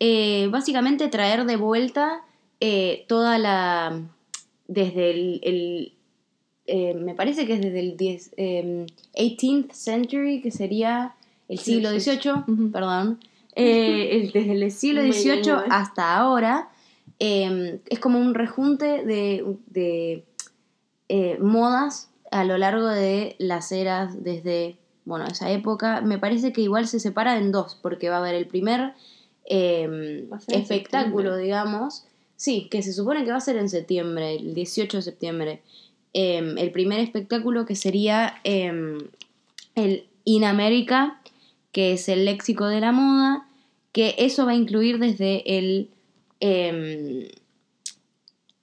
[0.00, 2.22] eh, básicamente traer de vuelta
[2.60, 4.00] eh, toda la.
[4.68, 5.40] Desde el.
[5.44, 5.92] el,
[6.66, 11.14] eh, me parece que es desde el 10, eh, 18th century, que sería
[11.48, 11.90] el siglo.
[11.90, 12.70] XVIII, Ujú.
[12.72, 13.20] perdón.
[13.54, 16.68] eh, el- desde el siglo XVIII hasta ahora.
[17.20, 20.24] eh, es como un rejunte de, de
[21.40, 26.00] modas a lo largo de las eras desde, bueno, esa época.
[26.00, 28.92] Me parece que igual se separa en dos, porque va a haber el primer
[29.46, 29.82] eh,
[30.48, 32.04] en espectáculo, digamos.
[32.36, 35.62] Sí, que se supone que va a ser en septiembre, el 18 de septiembre.
[36.12, 38.98] Eh, el primer espectáculo que sería eh,
[39.74, 41.20] el In America,
[41.72, 43.46] que es el léxico de la moda,
[43.92, 45.90] que eso va a incluir desde el,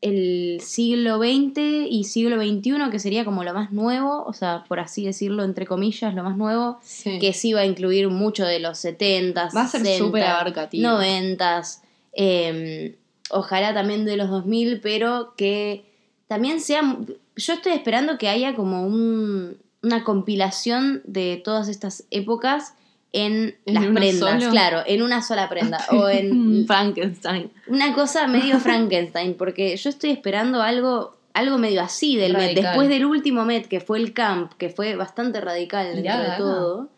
[0.03, 1.57] el siglo XX
[1.89, 5.65] y siglo XXI, que sería como lo más nuevo, o sea, por así decirlo, entre
[5.65, 7.19] comillas, lo más nuevo, Sí.
[7.19, 10.89] que sí va a incluir mucho de los 70s, Va a ser 60s, súper abarcativo.
[10.89, 11.81] 90s,
[12.13, 12.97] eh,
[13.29, 15.85] ojalá también de los 2000, pero que
[16.27, 16.97] también sea...
[17.35, 22.75] Yo estoy esperando que haya como un- una compilación de todas estas épocas
[23.13, 24.51] en, ¿En las prendas, solo?
[24.51, 25.77] claro, en una sola prenda.
[25.91, 27.51] o en Frankenstein.
[27.67, 32.55] una cosa medio Frankenstein, porque yo estoy esperando algo, algo medio así del Met.
[32.55, 36.37] Después del último Met, que fue el Camp, que fue bastante radical dentro de Gaga.
[36.37, 36.89] todo.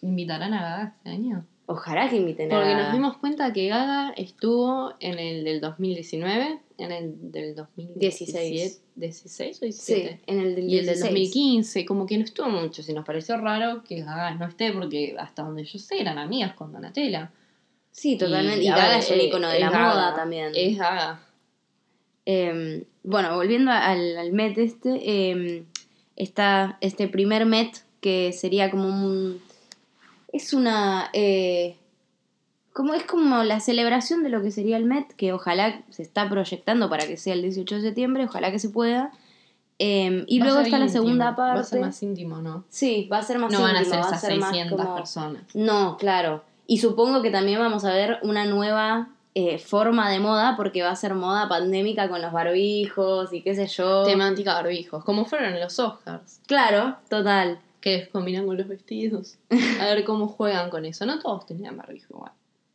[0.00, 1.44] ¿Invitarán a Gaga este año?
[1.66, 2.56] Ojalá que inviten a...
[2.56, 8.40] Porque nos dimos cuenta que Gaga estuvo en el del 2019, en el del 2017.
[8.40, 8.82] 16.
[8.96, 10.20] 16 o Sí, 17.
[10.26, 11.00] en el del Y el del 16.
[11.00, 12.82] 2015, como que no estuvo mucho.
[12.82, 16.54] Si nos pareció raro que Gaga no esté, porque hasta donde yo sé eran amigas
[16.54, 17.30] con Donatella.
[17.90, 18.64] Sí, totalmente.
[18.64, 20.52] Y, a Gaga es un eh, icono de es la Gaga, moda también.
[20.54, 21.20] Es Gaga.
[22.26, 25.64] Eh, bueno, volviendo al, al Met este, eh,
[26.16, 29.40] está este primer Met que sería como un...
[30.32, 31.10] Es una...
[31.12, 31.76] eh,
[32.74, 36.28] como, es como la celebración de lo que sería el Met, que ojalá se está
[36.28, 39.10] proyectando para que sea el 18 de septiembre, ojalá que se pueda.
[39.78, 41.86] Eh, y Va a luego está la íntimo, segunda Va a ser parte.
[41.86, 42.64] más íntimo, ¿no?
[42.68, 44.96] Sí, va a ser más No van a íntimo, ser esas ser más 600 como-
[44.96, 45.42] personas.
[45.54, 46.44] No, claro.
[46.66, 50.90] Y supongo que también vamos a ver una nueva eh, forma de moda, porque va
[50.90, 54.04] a ser moda pandémica con los barbijos y qué sé yo.
[54.04, 57.58] Temática barbijos, como fueron los Oscars, Claro, total.
[57.80, 59.36] que combinan con los vestidos.
[59.80, 61.04] A ver cómo juegan con eso.
[61.04, 62.32] No todos tenían barbijo igual.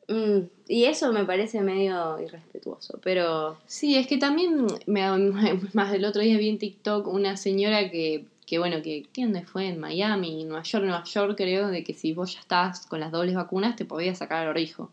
[0.10, 5.04] Mm, y eso me parece medio irrespetuoso, pero Sí, es que también, me,
[5.74, 9.68] más del otro día vi en TikTok una señora que, que bueno, que ¿dónde fue?
[9.68, 13.12] En Miami, Nueva York, Nueva York creo, de que si vos ya estás con las
[13.12, 14.90] dobles vacunas te podías sacar el barbijo.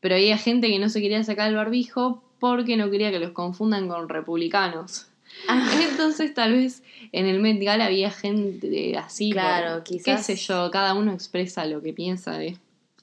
[0.00, 3.32] Pero había gente que no se quería sacar el barbijo porque no quería que los
[3.32, 5.06] confundan con republicanos.
[5.48, 5.70] Ah.
[5.90, 9.32] Entonces tal vez en el Met Gala había gente así.
[9.32, 12.56] Claro, por- quizás- Qué sé yo, cada uno expresa lo que piensa de...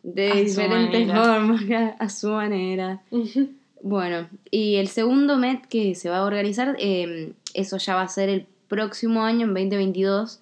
[0.04, 1.62] De A diferentes formas,
[2.00, 3.02] a su manera.
[3.82, 8.08] Bueno, y el segundo Met que se va a organizar, eh, eso ya va a
[8.10, 10.42] ser el próximo año, en 2022,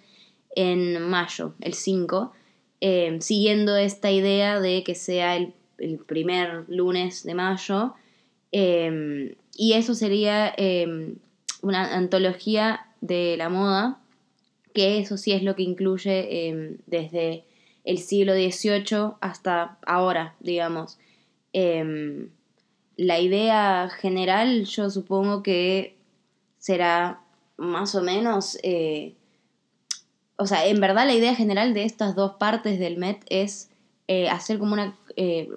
[0.55, 2.33] en mayo, el 5,
[2.81, 7.93] eh, siguiendo esta idea de que sea el, el primer lunes de mayo.
[8.51, 10.55] eh, y eso sería
[11.61, 13.99] una antología de la moda,
[14.73, 17.43] que eso sí es lo que incluye desde
[17.83, 20.99] el siglo XVIII hasta ahora, digamos.
[21.53, 22.29] Em,
[22.97, 25.97] la idea general yo supongo que
[26.57, 27.21] será
[27.57, 29.15] más o menos, eh,
[30.37, 33.69] o sea, en verdad la idea general de estas dos partes del Met es
[34.07, 35.49] eh, hacer como una eh,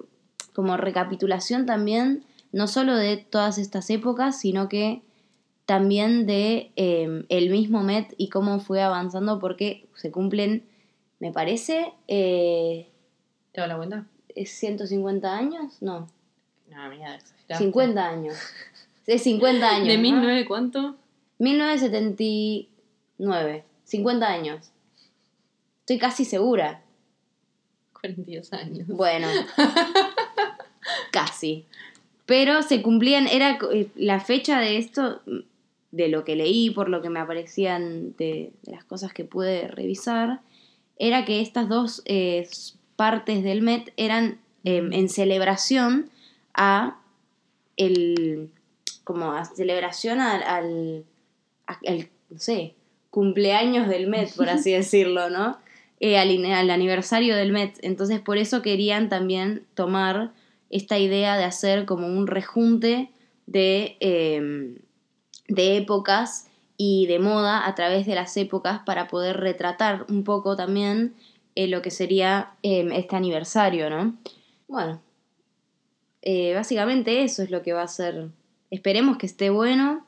[0.55, 5.01] como recapitulación también, no solo de todas estas épocas, sino que
[5.65, 10.65] también de eh, el mismo Met y cómo fue avanzando, porque se cumplen,
[11.19, 12.89] me parece, eh,
[13.51, 14.05] ¿Te das la cuenta?
[14.35, 16.07] 150 años, no,
[16.69, 17.63] No, mira, exageraste.
[17.63, 18.35] 50 años.
[19.07, 19.87] Es 50 años.
[19.87, 20.01] ¿De ¿no?
[20.01, 20.95] 1900 cuánto?
[21.39, 23.63] 1979.
[23.85, 24.71] 50 años.
[25.81, 26.81] Estoy casi segura.
[27.93, 28.87] 42 años.
[28.87, 29.27] Bueno.
[31.11, 31.65] casi.
[32.25, 35.21] Pero se cumplían, era eh, la fecha de esto,
[35.91, 39.67] de lo que leí, por lo que me aparecían de, de las cosas que pude
[39.67, 40.41] revisar,
[40.97, 42.47] era que estas dos eh,
[42.95, 46.09] partes del Met eran eh, en celebración
[46.53, 46.99] a
[47.77, 48.49] el
[49.03, 51.05] como a celebración al,
[51.67, 52.73] al, no sé,
[53.11, 55.57] cumpleaños del Met, por así decirlo, ¿no?
[55.99, 57.77] Eh, al, aniversario del Met.
[57.81, 60.33] Entonces por eso querían también tomar
[60.69, 63.11] esta idea de hacer como un rejunte
[63.45, 64.75] de, eh,
[65.47, 70.55] de épocas y de moda a través de las épocas para poder retratar un poco
[70.55, 71.13] también
[71.55, 74.15] eh, lo que sería eh, este aniversario, ¿no?
[74.67, 75.01] Bueno,
[76.21, 78.29] eh, básicamente eso es lo que va a ser.
[78.71, 80.05] Esperemos que esté bueno.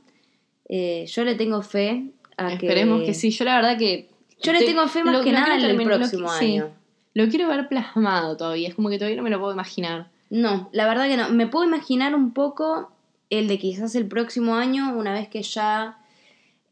[0.67, 2.05] Eh, yo le tengo fe
[2.37, 3.13] a Esperemos que...
[3.13, 3.29] sí.
[3.31, 4.09] Yo la verdad que...
[4.41, 6.45] Yo le tengo fe más lo- que lo nada en el lo- próximo sí.
[6.57, 6.69] año.
[7.13, 8.67] Lo quiero ver plasmado todavía.
[8.67, 10.09] Es como que todavía no me lo puedo imaginar.
[10.29, 11.29] No, la verdad que no.
[11.29, 12.91] Me puedo imaginar un poco
[13.29, 15.97] el de quizás el próximo año, una vez que ya,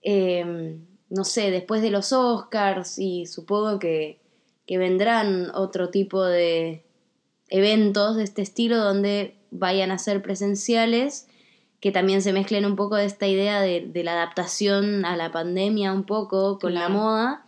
[0.06, 0.78] eh,
[1.10, 4.20] no sé, después de los Oscars y supongo que,
[4.66, 6.84] que vendrán otro tipo de
[7.50, 11.28] eventos de este estilo donde vayan a ser presenciales,
[11.80, 15.32] que también se mezclen un poco de esta idea de, de la adaptación a la
[15.32, 17.42] pandemia un poco con la moda.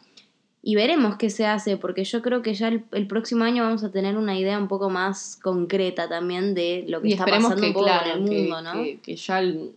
[0.63, 3.83] Y veremos qué se hace, porque yo creo que ya el, el próximo año vamos
[3.85, 7.55] a tener una idea un poco más concreta también de lo que Y está pasando
[7.55, 8.73] que, un poco claro, en el que- mundo, ¿no?
[8.73, 9.71] que, que ya el,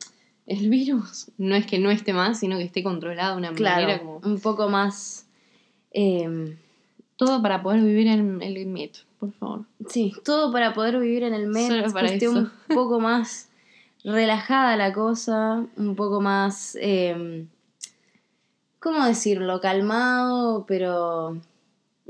[0.47, 3.83] el virus no es que no esté más, sino que esté controlado de una claro,
[3.83, 4.21] manera como...
[4.25, 5.27] un poco más...
[5.93, 6.57] eh,
[7.17, 9.65] Todo para poder vivir en el Met, por favor.
[9.89, 12.39] sí, todo para poder vivir en el Met, Solo para que esté eso.
[12.39, 13.49] un poco más
[14.03, 16.77] relajada la cosa, un poco más...
[16.81, 17.45] eh,
[18.79, 19.61] ¿Cómo decirlo?
[19.61, 21.37] Calmado, pero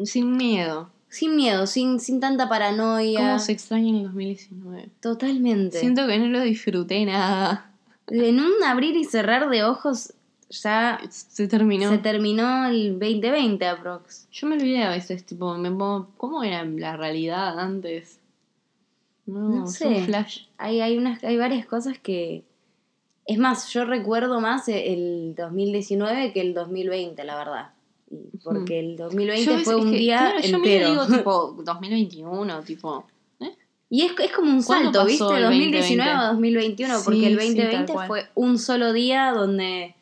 [0.04, 0.88] Sin miedo.
[1.08, 3.18] sin miedo, sin, sin tanta paranoia.
[3.18, 4.88] ¿Cómo se extraña en el 2019?
[5.00, 5.80] Totalmente.
[5.80, 7.69] Siento que no lo disfruté nada.
[8.10, 10.12] En un abrir y cerrar de ojos
[10.50, 11.88] ya Se terminó.
[11.90, 14.26] se terminó el 2020 aprox.
[14.32, 18.18] Yo me olvidé a veces, tipo, me pongo- ¿cómo era la realidad antes?
[19.26, 19.86] No, No es sé.
[19.86, 20.46] un flash.
[20.58, 22.42] Hay, hay, unas, hay varias cosas que...
[23.26, 27.70] Es más, yo recuerdo más el 2019 que el 2020, la verdad.
[28.42, 30.90] Porque el 2020 Yo ves- fue es un que, día claro, yo me entero.
[30.90, 33.04] digo, tipo, 2021, tipo...
[33.92, 35.24] Y es, es como un ¿Cuándo salto, ¿viste?
[35.24, 36.10] pasó el 2019 2020?
[36.10, 38.06] a 2021, Sí, porque el sí, tal 2020 cual.
[38.06, 39.96] fue un solo día donde,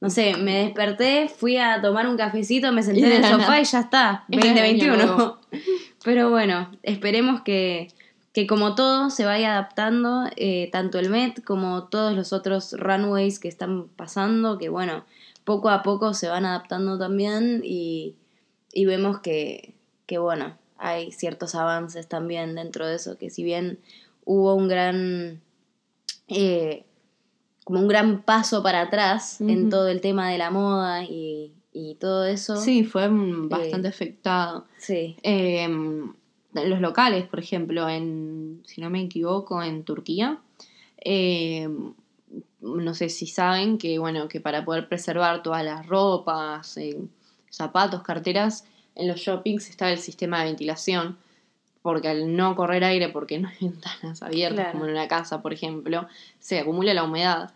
[0.00, 3.60] no sé, me desperté, fui a tomar un cafecito, me senté en el sofá nada.
[3.60, 4.96] y ya está, Era el año 2021.
[4.96, 5.38] nuevo.
[6.04, 7.88] Pero bueno, esperemos que,
[8.32, 13.38] que como todo se vaya adaptando, eh, tanto el Met como todos los otros runways
[13.38, 15.04] que están pasando, que bueno,
[15.44, 18.16] poco a poco se van adaptando también y,
[18.72, 19.74] y vemos que,
[20.06, 23.78] que bueno, hay ciertos avances también dentro de eso, que si bien
[24.24, 25.40] hubo un gran,
[26.28, 26.84] eh,
[27.64, 31.94] como un gran paso para atrás en todo el tema de la moda y, y
[31.96, 32.56] todo eso.
[32.56, 34.66] Sí, fue mm, bastante afectado.
[34.78, 35.16] Sí.
[35.22, 35.68] Eh,
[36.62, 40.38] los locales, por ejemplo, en, si no me equivoco, en Turquía,
[41.04, 41.68] eh,
[42.60, 46.98] no sé si saben que, bueno, que para poder preservar todas las ropas, eh,
[47.50, 48.64] zapatos, carteras,
[48.96, 51.16] en los shoppings estaba el sistema de ventilación,
[51.82, 54.72] porque al no correr aire, porque no hay ventanas abiertas, Claro.
[54.72, 56.06] como en una casa, por ejemplo,
[56.38, 57.52] se acumula la humedad.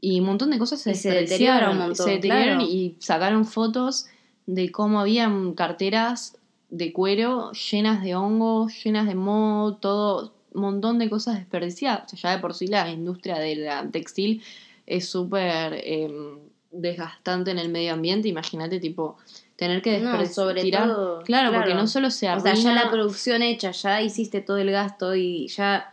[0.00, 2.70] Y un montón de cosas se se un montón, se deterioraron claro.
[2.70, 4.06] y sacaron fotos
[4.46, 6.36] de cómo habían carteras
[6.70, 12.12] de cuero llenas de hongos, llenas de moho, todo, un montón de cosas desperdiciadas.
[12.12, 14.42] O sea, ya de por sí la industria de la textil
[14.86, 16.38] es súper em,
[16.70, 18.28] desgastante en el medio ambiente.
[18.28, 19.16] Imagínate, tipo,
[19.56, 20.34] tener que No, desperdiciar.
[20.34, 24.02] sobre todo, Claro, porque no solo se O sea, ya arruina- la producción hecha, ya
[24.02, 25.92] hiciste todo el gasto y ya,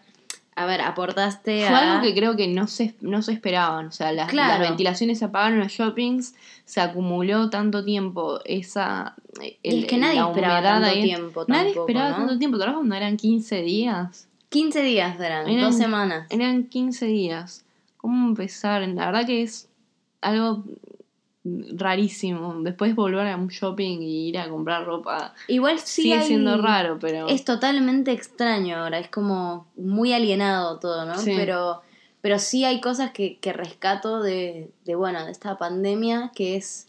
[0.55, 1.93] a ver, aportaste Fue a...
[1.93, 3.87] algo que creo que no se, no se esperaban.
[3.87, 4.59] O sea, las, Claro.
[4.59, 6.35] las ventilaciones se apagaron los shoppings,
[6.65, 9.15] se acumuló tanto tiempo esa.
[9.41, 11.03] Y el- es que nadie esperaba tanto ahí.
[11.03, 12.15] tiempo Nadie tampoco, esperaba ¿no?
[12.17, 12.57] tanto tiempo.
[12.57, 14.27] ¿Te acuerdas cuando eran 15 días?
[14.49, 16.27] 15 días eran, Eran- dos semanas.
[16.29, 17.63] Eran 15 días.
[17.97, 18.81] ¿Cómo empezar?
[18.89, 19.69] La verdad que es
[20.21, 20.63] algo
[21.43, 22.55] rarísimo.
[22.61, 25.33] Después volver a un shopping y ir a comprar ropa.
[25.47, 27.27] Igual sí Sigue hay- siendo raro, pero.
[27.27, 31.17] Es totalmente extraño ahora, es como muy alienado todo, ¿no?
[31.17, 31.33] Sí.
[31.35, 31.81] Pero,
[32.21, 36.87] pero sí hay cosas que, que rescato de, de, bueno, de esta pandemia, que es,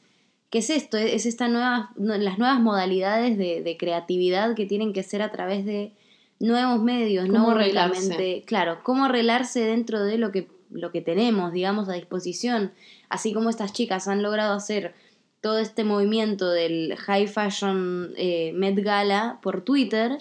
[0.50, 4.92] que es esto, es esta nueva, no, las nuevas modalidades de, de creatividad que tienen
[4.92, 5.92] que ser a través de
[6.38, 11.52] nuevos medios, no Cómo únicamente, claro, cómo arreglarse dentro de lo que, lo que tenemos,
[11.52, 12.72] digamos, a disposición,
[13.08, 14.94] así como estas chicas han logrado hacer
[15.40, 20.18] todo este movimiento del high fashion eh, Met Gala por Twitter,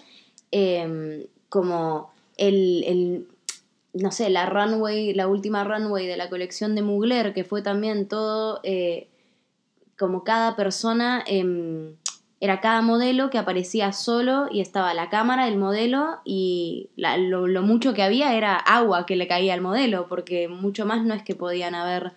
[0.52, 3.28] eh, como el, el,
[3.94, 8.08] no sé, la runway, la última runway de la colección de Mugler, que fue también
[8.08, 9.08] todo, eh,
[9.98, 11.96] como cada persona, eh,
[12.44, 17.48] era cada modelo que aparecía solo y estaba la cámara, el modelo y la- lo,
[17.48, 21.14] lo mucho que había era agua que le caía al modelo, porque mucho más no
[21.14, 22.12] es que podían haber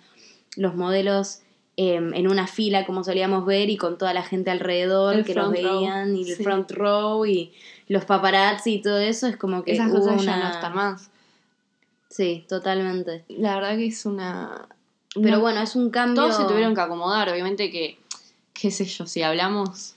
[0.56, 1.42] los modelos
[1.76, 5.34] eh, en una fila como solíamos ver y con toda la gente alrededor El que
[5.34, 6.42] los row, veían y el sí.
[6.42, 7.52] front row y
[7.86, 10.74] los paparazzi y todo eso es como que Esas hubo cosas ya una- no están
[10.74, 11.10] más.
[12.08, 13.24] Sí, totalmente.
[13.28, 14.66] La verdad que es una.
[15.14, 16.22] Pero una- bueno, es un cambio.
[16.24, 17.98] Todos se tuvieron que acomodar, obviamente que,
[18.54, 19.95] qué sé yo, si hablamos,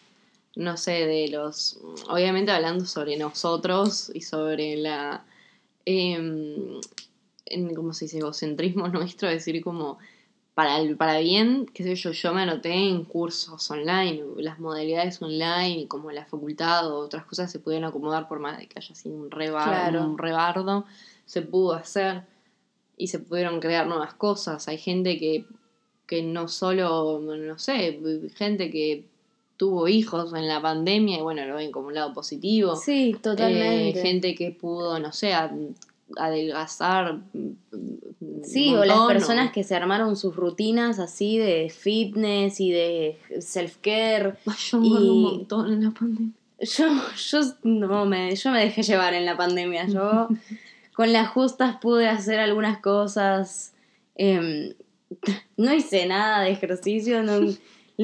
[0.55, 1.79] no sé, de los,
[2.09, 5.25] obviamente hablando sobre nosotros y sobre la,
[5.85, 6.79] eh,
[7.45, 8.17] en, ¿cómo se dice?
[8.19, 9.97] Egocentrismo nuestro, decir como,
[10.53, 15.21] para, el, para bien, qué sé yo, yo me anoté en cursos online, las modalidades
[15.21, 18.93] online, como la facultad o otras cosas se pudieron acomodar por más de que haya
[18.93, 20.03] sido un, reba- Claro.
[20.03, 20.85] un rebardo,
[21.25, 22.23] se pudo hacer
[22.97, 24.67] y se pudieron crear nuevas cosas.
[24.67, 25.45] Hay gente que,
[26.05, 28.01] que no solo, no sé,
[28.35, 29.05] gente que
[29.59, 32.77] tuvo hijos en la pandemia y bueno, lo ven como un lado positivo.
[32.77, 33.99] Sí, totalmente.
[33.99, 35.33] Eh, gente que pudo, no sé,
[36.17, 37.19] adelgazar.
[37.33, 37.49] mm,
[38.43, 44.37] Sí, o las personas que se armaron sus rutinas así de fitness y de self-care.
[44.71, 46.31] Yo engordé un y- montón en la pandemia.
[46.61, 46.85] Yo,
[47.15, 49.87] yo, no, me, yo me dejé llevar en la pandemia.
[49.87, 50.29] Yo
[50.95, 53.73] con las justas pude hacer algunas cosas.
[54.15, 54.73] Em,
[55.57, 57.53] no hice nada de ejercicio, no-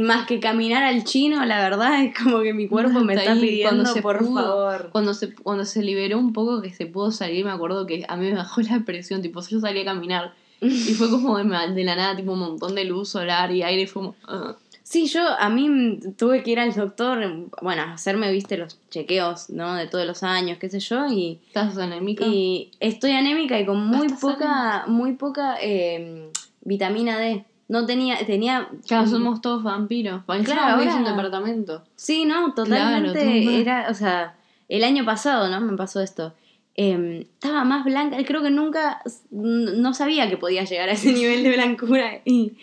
[0.01, 3.69] más que caminar al chino, la verdad es como que mi cuerpo me está pidiendo,
[3.69, 4.41] cuando se por pudo.
[4.41, 4.89] favor.
[4.91, 8.17] Cuando se, cuando se liberó un poco que se pudo salir, me acuerdo que a
[8.17, 11.45] mí me bajó la presión, tipo, yo salí a caminar y fue como de,
[11.83, 14.15] la nada, tipo, un montón de luz solar y aire y fue como...
[14.27, 14.55] ah.
[14.83, 19.49] Sí, yo a mí tuve que ir al doctor, bueno, a hacerme, viste, los chequeos,
[19.49, 19.73] ¿no?
[19.73, 22.23] De todos los años, qué sé yo, y, ¿Estás anémica?
[22.27, 26.29] y estoy anémica y con muy ¿Estás poca, muy poca eh,
[26.61, 27.45] vitamina D.
[27.68, 28.70] No tenía, tenía...
[28.88, 30.24] Claro, somos todos vampiros.
[30.26, 31.84] Claro, en un ahora- departamento.
[31.95, 33.20] Sí, no, totalmente.
[33.22, 34.36] Claro, era, o sea,
[34.70, 35.59] el año pasado, ¿no?
[35.61, 36.34] Me pasó esto.
[36.76, 39.01] Eh, estaba más blanca, creo que nunca,
[39.32, 42.22] no sabía que podía llegar a ese nivel de blancura.
[42.26, 42.53] Y,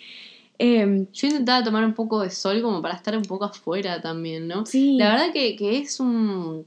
[0.59, 4.47] eh, Yo intentaba tomar un poco de sol como para estar un poco afuera también,
[4.47, 4.65] ¿no?
[4.65, 6.65] sí, La verdad que, que es un,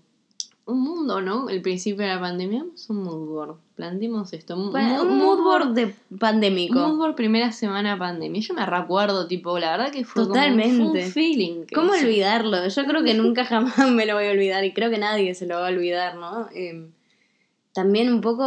[0.67, 1.49] un mundo, ¿no?
[1.49, 3.55] El principio de la pandemia es un mood board.
[3.77, 4.57] Planteemos esto.
[4.57, 6.75] Un, Bueno, mood- board de pandémico.
[6.81, 8.41] Mood board primera semana de pandemia.
[8.41, 11.05] Yo me recuerdo, tipo, la verdad que fue Totalmente.
[11.05, 11.65] un feeling.
[11.75, 12.05] ¿Cómo hizo.
[12.05, 12.67] olvidarlo?
[12.67, 15.47] Yo creo que nunca jamás me lo voy a olvidar y creo que nadie se
[15.47, 16.49] lo va a olvidar, ¿no?
[16.55, 16.89] Eh,
[17.73, 18.45] también un poco,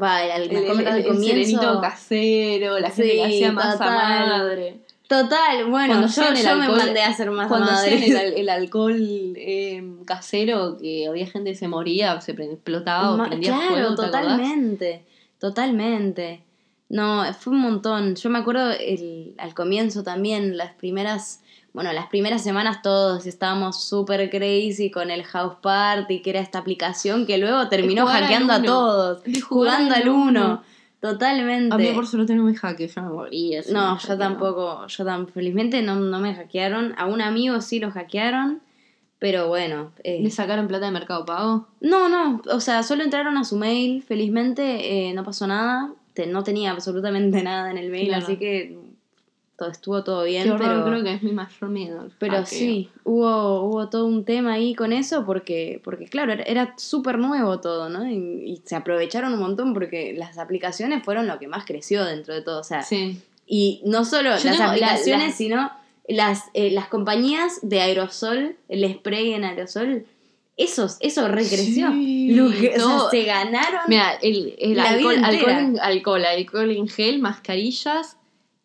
[0.00, 1.80] va, El, el, el serenito comienzo.
[1.82, 4.80] casero, la gente Sí, que hacía masa madre.
[5.08, 8.06] Total, bueno, yo, yo me alcohol- mandé a hacer más Cuando madre.
[8.06, 8.94] el, el alcohol
[9.36, 14.02] eh, casero, que había gente que se moría, se explotaba o prendía claro, fuego, ¿te
[14.02, 14.22] acordás?
[14.22, 15.04] totalmente,
[15.38, 16.42] totalmente.
[16.90, 18.14] No, fue un montón.
[18.16, 21.40] Yo me acuerdo el, al comienzo también, las primeras,
[21.72, 26.58] bueno, las primeras semanas todos estábamos súper crazy con el House Party, que era esta
[26.58, 30.62] aplicación que luego terminó hackeando a todos, jugando al al uno.
[31.00, 31.74] Totalmente.
[31.74, 33.62] A mí por suerte no me hackeó, yo me moría.
[33.62, 36.94] si No, me yo tampoco, yo tan felizmente no, no me hackearon.
[36.98, 38.60] A un amigo sí lo hackearon,
[39.20, 39.92] pero bueno.
[40.02, 41.68] eh, ¿Le sacaron plata de Mercado Pago?
[41.80, 45.92] No, no, o sea, solo entraron a su mail, felizmente eh, no pasó nada,
[46.28, 48.24] no tenía absolutamente nada en el mail, Claro.
[48.24, 48.76] así que
[49.58, 52.08] todo, estuvo todo bien, Qué horror, pero, creo que es mi mayor miedo.
[52.18, 56.74] pero sí, hubo, hubo todo un tema ahí con eso porque, porque claro, era, era
[56.78, 58.08] súper nuevo todo, ¿no?
[58.08, 62.34] Y, y se aprovecharon un montón porque las aplicaciones fueron lo que más creció dentro
[62.34, 63.20] de todo, o sea, Sí.
[63.46, 65.70] y no solo Yo las aplicaciones, las- sino
[66.06, 70.06] las, eh, las compañías de aerosol, el spray en aerosol,
[70.56, 71.92] esos, eso recreció.
[71.92, 73.80] Sí, o sea, se ganaron.
[73.88, 78.16] Mira, el, el La alcohol, alcohol, en, alcohol, alcohol en gel, mascarillas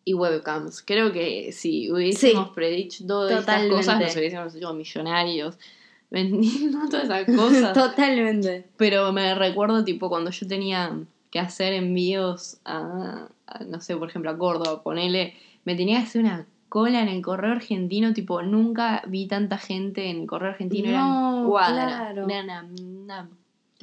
[0.04, 0.82] y webcams.
[0.82, 3.76] Creo que si hubiésemos predicho todas estas Totalmente.
[3.76, 5.58] cosas, nos hubiésemos hecho millonarios
[6.10, 7.72] vendiendo todas esas cosas.
[7.74, 8.66] Totalmente.
[8.76, 10.92] Pero me recuerdo, tipo, cuando yo tenía
[11.30, 15.34] que hacer envíos a, a, no sé, por ejemplo, a Córdoba, ponele,
[15.64, 20.10] me tenía que hacer una cola en el correo argentino, tipo, nunca vi tanta gente
[20.10, 22.28] en el correo argentino, No, eran cuadras, claro.
[22.28, 23.28] era una, una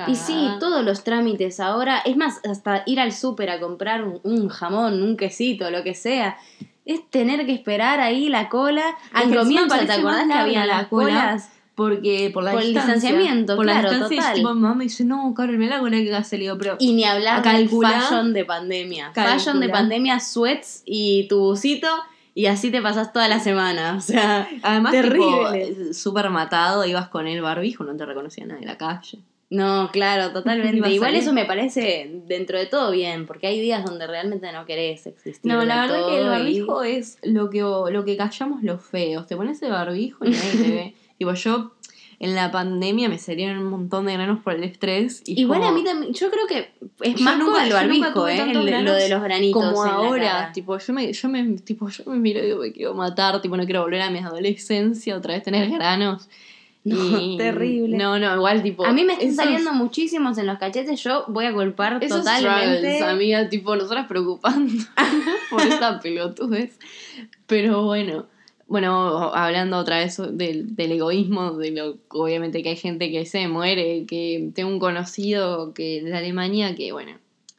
[0.07, 4.19] Y sí, todos los trámites ahora, es más, hasta ir al súper a comprar un,
[4.23, 6.37] un jamón, un quesito, lo que sea,
[6.85, 8.83] es tener que esperar ahí la cola.
[9.13, 11.05] Al que encima comienzo, ¿te acordás que había las cola?
[11.05, 11.51] colas?
[11.75, 14.33] Porque por la Por el distancia, distanciamiento, por claro, la distancia, total.
[14.33, 16.75] y tipo, mamá me dice, no, Carol, me la cola que hace, le digo, pero...
[16.79, 19.11] Y ni hablar del fashion de pandemia.
[19.13, 19.39] Calcular.
[19.39, 21.87] Fashion de pandemia, sweats y tu busito,
[22.33, 23.95] y así te pasas toda la semana.
[23.97, 25.67] O sea, Además, terrible.
[25.75, 29.19] tipo, súper matado, ibas con el barbijo, no te reconocía nadie en la calle.
[29.51, 30.89] No, claro, totalmente.
[30.89, 35.05] Igual eso me parece dentro de todo bien, porque hay días donde realmente no querés
[35.05, 35.51] existir.
[35.51, 39.27] No, la verdad que el y- barbijo es lo que, lo que callamos los feos.
[39.27, 40.95] Te pones el barbijo y nadie te ve.
[41.19, 41.73] tipo, yo
[42.19, 45.23] en la pandemia me salieron un montón de granos por el estrés.
[45.25, 46.69] Y Igual como- a mí también, yo creo que
[47.01, 48.37] es Yo más nunca- con el barbijo, ¿eh?
[48.39, 49.63] El- lo de los granitos.
[49.63, 52.93] como ahora, tipo, yo me, yo me, tipo, yo me miro y digo, me quiero
[52.93, 56.29] matar, tipo, no quiero volver a mi adolescencia, otra vez tener granos.
[56.83, 57.95] No, Y- terrible.
[57.95, 58.83] No, no, igual, tipo.
[58.85, 62.19] A mí me están esos- saliendo muchísimos en los cachetes, yo voy a culpar Esos
[62.19, 62.95] totalmente.
[62.95, 64.73] struggles, amiga, tipo, nosotras preocupando
[65.51, 66.79] por esta pelotudez.
[67.45, 68.25] Pero bueno,
[68.67, 73.47] bueno, hablando otra vez del, del egoísmo, de lo obviamente que hay gente que se
[73.47, 77.11] muere, que tengo un conocido que de Alemania que, bueno,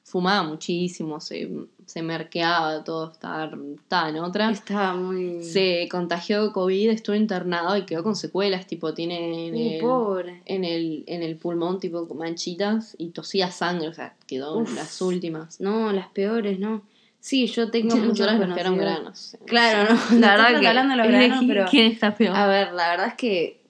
[0.04, 1.48] fumaba muchísimo, se,
[1.92, 4.50] se merqueaba, todo estaba, estaba en otra.
[4.50, 5.42] Estaba muy.
[5.44, 9.80] Se contagió de COVID, estuvo internado y quedó con secuelas, tipo, tiene en Muy el-
[9.82, 10.40] pobre.
[10.46, 14.74] en el, en el pulmón, tipo manchitas, y tosía sangre, o sea, quedó Uf.
[14.74, 15.60] las últimas.
[15.60, 16.80] No, las peores, no.
[17.20, 19.00] Sí, yo tengo muchos Nosotras nos quedaron conocidos.
[19.02, 19.36] granos.
[19.46, 20.18] Claro, no.
[20.18, 21.66] La verdad que hablando de los granos, pero.
[21.70, 22.34] ¿Quién está peor?
[22.34, 23.60] A ver, la verdad es que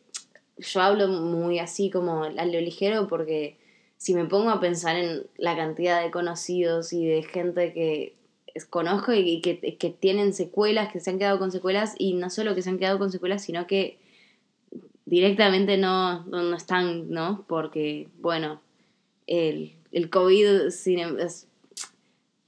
[0.59, 3.57] yo hablo muy así como a lo ligero porque
[4.03, 8.17] si me pongo a pensar en la cantidad de conocidos y de gente que
[8.69, 12.57] conozco y que, que tienen secuelas, que se han quedado con secuelas y no solo
[12.57, 14.01] que se han quedado con secuelas, sino que
[15.07, 17.45] directamente no, no, están, ¿no?
[17.47, 18.61] Porque, bueno,
[19.29, 21.19] el, el COVID em-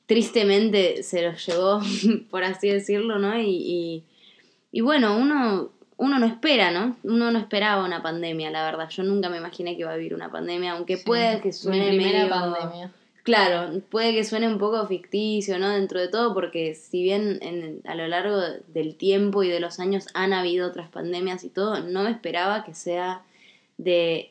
[0.07, 1.81] tristemente se los llevó,
[2.31, 3.41] por así decirlo, ¿no?
[3.41, 4.03] Y,
[4.73, 6.97] y bueno, uno, uno no espera, ¿no?
[7.05, 8.89] Uno no esperaba una pandemia, la verdad.
[8.89, 11.91] Yo nunca me imaginé que iba a vivir una pandemia, aunque Sí, puede que suene
[11.91, 12.31] Mi primera medio...
[12.31, 12.91] pandemia.
[13.23, 15.71] Claro, puede que suene un poco ficticio, ¿no?
[15.71, 18.39] Dentro de todo, porque si bien en- a lo largo
[18.69, 22.65] del tiempo y de los años han habido otras pandemias y todo, no me esperaba
[22.65, 23.23] que sea
[23.79, 24.31] de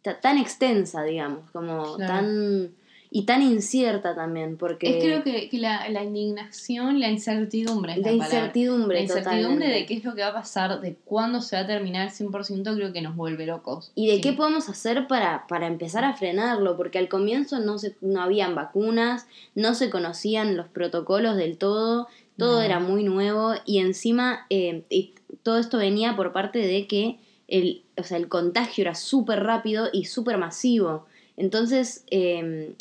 [0.00, 2.14] ta- tan extensa, digamos, como Claro.
[2.14, 2.70] tan
[3.10, 7.98] y tan incierta también, porque Es creo que, que la, la indignación, la incertidumbre es
[7.98, 8.36] la la, palabra.
[8.38, 9.78] incertidumbre, La incertidumbre totalmente.
[9.80, 12.74] de qué es lo que va a pasar, de cuándo se va a terminar 100%,
[12.76, 13.92] creo que nos vuelve locos.
[13.94, 14.20] ¿Y de Sí.
[14.20, 16.76] qué podemos hacer para, para empezar a frenarlo?
[16.76, 22.08] Porque al comienzo no, se, no habían vacunas, no se conocían los protocolos del todo,
[22.36, 22.62] todo No.
[22.62, 27.82] era muy nuevo y encima eh, y todo esto venía por parte de que el,
[27.96, 31.06] o sea, el contagio era súper rápido y súper masivo.
[31.38, 32.74] Entonces, eh,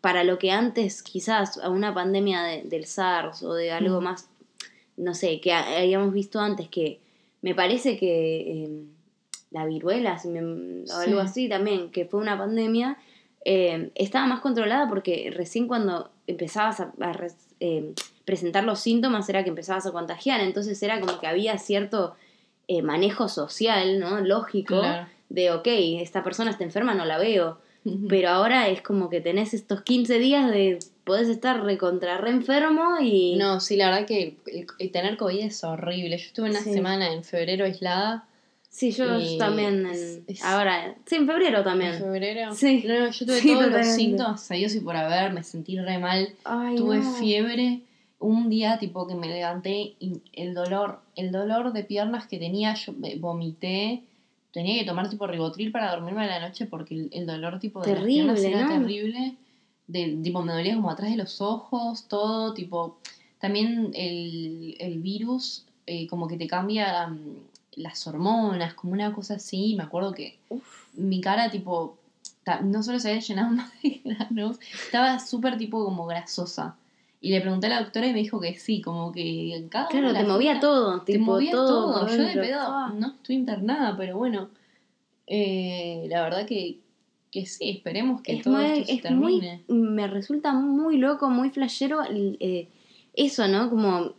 [0.00, 4.04] para lo que antes quizás a una pandemia de- del SARS o de algo Mm.
[4.04, 4.28] más,
[4.96, 7.00] no sé, que ha- habíamos visto antes, que
[7.42, 8.68] me parece que eh,
[9.50, 10.42] la viruela si me-
[10.90, 11.26] o algo Sí.
[11.26, 12.98] así también, que fue una pandemia,
[13.44, 16.92] eh, estaba más controlada porque recién cuando empezabas a,
[17.60, 22.14] eh, presentar los síntomas era que empezabas a contagiar, entonces era como que había cierto
[22.70, 24.20] eh, manejo social, ¿no?
[24.20, 25.08] Lógico, Claro.
[25.30, 25.66] de, ok,
[26.02, 27.56] esta persona está enferma, no la veo.
[28.08, 32.96] Pero ahora es como que tenés estos 15 días de podés estar recontra re enfermo
[33.00, 33.36] y.
[33.36, 36.16] No, sí, la verdad que el, el tener COVID es horrible.
[36.18, 36.72] Yo estuve una Sí.
[36.72, 38.24] semana en febrero aislada
[38.70, 39.86] Sí, yo Y también.
[39.86, 41.94] En, es- ahora, sí, en febrero En también.
[41.94, 42.52] febrero.
[42.54, 42.84] Sí.
[42.86, 46.28] No, yo tuve Sí, todos los síntomas, Dios y por haber, me sentí re mal.
[46.44, 47.14] Ay, tuve no.
[47.14, 47.80] fiebre.
[48.20, 52.74] Un día, tipo, que me levanté y el dolor, el dolor de piernas que tenía,
[52.74, 54.02] yo me vomité.
[54.52, 57.80] Tenía que tomar, tipo, ribotril para dormirme a la noche porque el, el dolor, tipo,
[57.82, 58.80] de Terrible, las piernas era ¿no?
[58.80, 59.34] terrible.
[59.86, 62.98] De, tipo, me dolía como atrás de los ojos, todo, tipo...
[63.40, 67.18] También el, el virus eh, como que te cambia mm,
[67.76, 69.74] las hormonas, como una cosa así.
[69.76, 70.38] Me acuerdo que
[70.94, 71.96] mi cara, tipo,
[72.42, 76.74] ta- no solo se había llenado más de granos, estaba súper, tipo, como grasosa.
[77.20, 79.88] Y le pregunté a la doctora y me dijo que sí, como que en cada
[79.88, 81.00] Claro, te movía todo.
[81.02, 82.06] Te tipo, movía todo.
[82.08, 82.92] Yo de pedo Ah.
[82.96, 84.50] no estoy internada, pero bueno.
[85.26, 86.78] eh, la verdad que,
[87.30, 89.62] que sí, esperemos que es todo muy, esto se es termine.
[89.68, 92.68] muy, me resulta muy loco, muy flashero eh,
[93.14, 93.68] eso, ¿no?
[93.68, 94.12] Como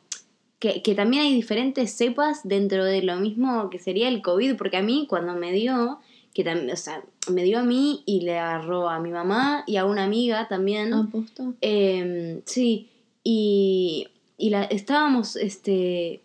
[0.60, 4.78] que, que también hay diferentes cepas dentro de lo mismo que sería el COVID, porque
[4.78, 6.00] a mí cuando me dio,
[6.34, 9.78] que también, o sea, me dio a mí y le agarró a mi mamá y
[9.78, 10.94] a una amiga también.
[10.94, 11.52] Ah, ¿posta?
[11.62, 12.90] Eh, sí,
[13.24, 14.08] y,
[14.38, 16.22] y la, estábamos, este,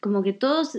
[0.00, 0.78] como que todos,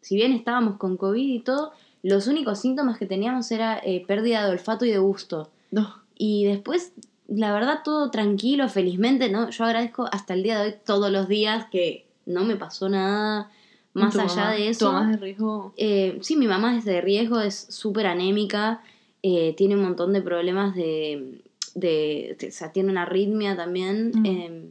[0.00, 4.44] si bien estábamos con COVID y todo, los únicos síntomas que teníamos era eh, pérdida
[4.44, 5.50] de olfato y de gusto.
[5.70, 6.02] No.
[6.16, 6.92] Y después,
[7.26, 9.50] la verdad, todo tranquilo, felizmente, ¿no?
[9.50, 13.50] Yo agradezco hasta el día de hoy, todos los días, que no me pasó nada
[13.98, 14.92] más Tu allá mamá- de ¿Tu eso.
[14.92, 15.72] mamá es de riesgo?
[15.76, 18.82] Eh, sí, mi mamá es de riesgo, es súper anémica,
[19.22, 21.40] eh, tiene un montón de problemas de,
[21.74, 24.12] de, de- O sea, tiene una arritmia también.
[24.14, 24.26] Mm.
[24.26, 24.62] eh,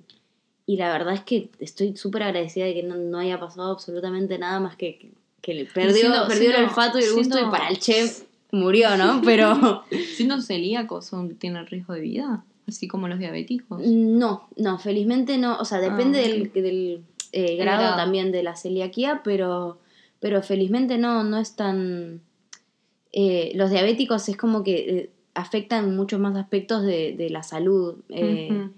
[0.69, 4.37] y la verdad es que estoy súper agradecida de que no, no haya pasado absolutamente
[4.37, 5.11] nada más que, que,
[5.41, 8.23] que le perdió, siendo- perdió el olfato y el gusto siendo- y para el chef
[8.51, 9.21] murió, ¿no?
[9.23, 9.83] Pero
[10.15, 12.43] ¿Siendo celíacos son, tienen riesgo de vida?
[12.67, 13.79] Así como los diabéticos.
[13.81, 15.57] no, no, felizmente no.
[15.57, 17.01] O sea, depende Ah, del,
[17.31, 17.97] eh, grado, grado.
[17.97, 19.79] también de la celiaquía, pero,
[20.19, 22.21] pero felizmente no, no es tan...
[23.11, 27.95] eh, los diabéticos es como que eh, afectan muchos más aspectos de, de la salud.
[28.09, 28.69] eh.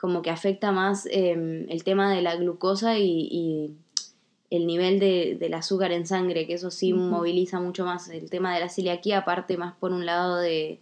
[0.00, 3.74] Como que afecta más eh, el tema de la glucosa y, y
[4.48, 8.54] el nivel de, del azúcar en sangre, que eso sí moviliza mucho más el tema
[8.54, 10.78] de la celiaquía, aparte más por un lado de,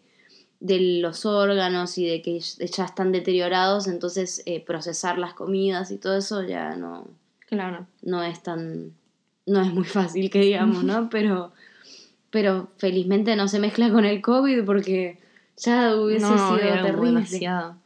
[0.61, 5.99] de los órganos y de que ya están deteriorados, entonces eh, procesar las comidas y
[5.99, 7.07] todo eso ya no,
[7.47, 7.87] Claro.
[8.03, 8.93] no es tan,
[9.47, 11.09] no es muy fácil que digamos, ¿no?
[11.11, 11.53] Pero,
[12.31, 15.19] pero felizmente no se mezcla con el COVID porque
[15.57, 17.07] ya hubiese no, sido terrible.
[17.07, 17.77] demasiado.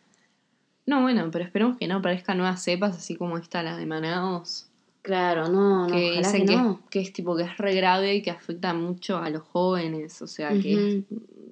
[0.86, 4.66] No, bueno, pero esperemos que no aparezcan nuevas cepas, así como esta, la de Manaos.
[5.02, 6.72] Claro, no, no, que dicen que no.
[6.84, 10.20] es, que es tipo que es re grave y que afecta mucho a los jóvenes,
[10.22, 11.04] o sea, que es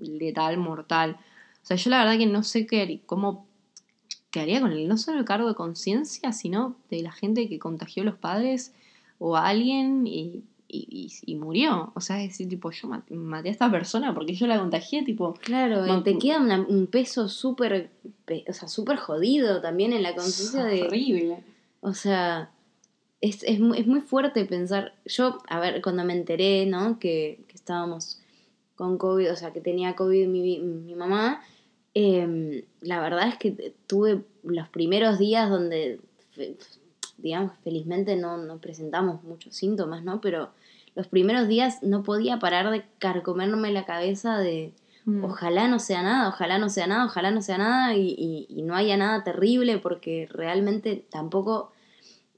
[0.09, 1.17] letal, mortal.
[1.63, 3.47] O sea, yo la verdad que no sé qué, cómo
[4.31, 7.59] qué haría con el, no solo el cargo de conciencia, sino de la gente que
[7.59, 8.75] contagió a los padres
[9.19, 11.93] o a alguien y, y, y- y murió.
[11.95, 15.03] O sea, es decir, tipo, yo mat- maté a esta persona porque yo la contagié,
[15.05, 17.91] tipo, Claro, y te queda una- un peso súper,
[18.27, 20.83] pe- o sea, súper jodido también en la conciencia de...
[20.83, 21.43] horrible.
[21.81, 22.51] O sea,
[23.21, 24.95] es, es, es muy fuerte pensar.
[25.05, 26.99] Yo, a ver, cuando me enteré, ¿no?
[26.99, 28.21] Que, que estábamos
[28.77, 31.41] con COVID, o sea, que tenía COVID mi, mi mamá,
[31.95, 36.01] em, la verdad es que tuve los primeros días donde,
[37.17, 40.21] digamos, felizmente no, no presentamos muchos síntomas, ¿no?
[40.21, 40.51] Pero
[40.95, 44.73] los primeros días no podía parar de carcomerme la cabeza de
[45.05, 45.25] Mm.
[45.25, 48.61] ojalá no sea nada, ojalá no sea nada, ojalá no sea nada y, y- y
[48.63, 51.73] no haya nada terrible porque realmente tampoco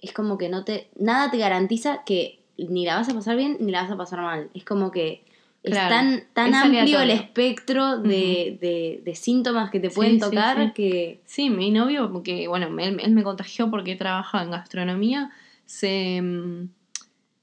[0.02, 3.56] es como que no te, nada te garantiza que ni la vas a pasar bien
[3.60, 4.50] ni la vas a pasar mal.
[4.54, 5.22] Es como que
[5.62, 10.20] es tan, tan es amplio el espectro de, de- de síntomas que te pueden sí,
[10.20, 10.72] tocar sí.
[10.74, 11.20] que...
[11.26, 15.30] Sí, mi novio, que bueno, él, él me contagió porque trabaja en gastronomía,
[15.66, 16.68] se mm,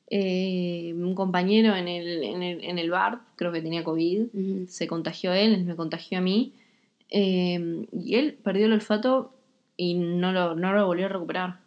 [0.10, 4.88] eh, un compañero en el, en, el, en el bar, creo que tenía COVID, se
[4.88, 6.54] contagió él, él me contagió a mí,
[7.10, 9.34] eh, y él perdió el olfato
[9.76, 11.60] y no lo, no lo volvió a recuperar.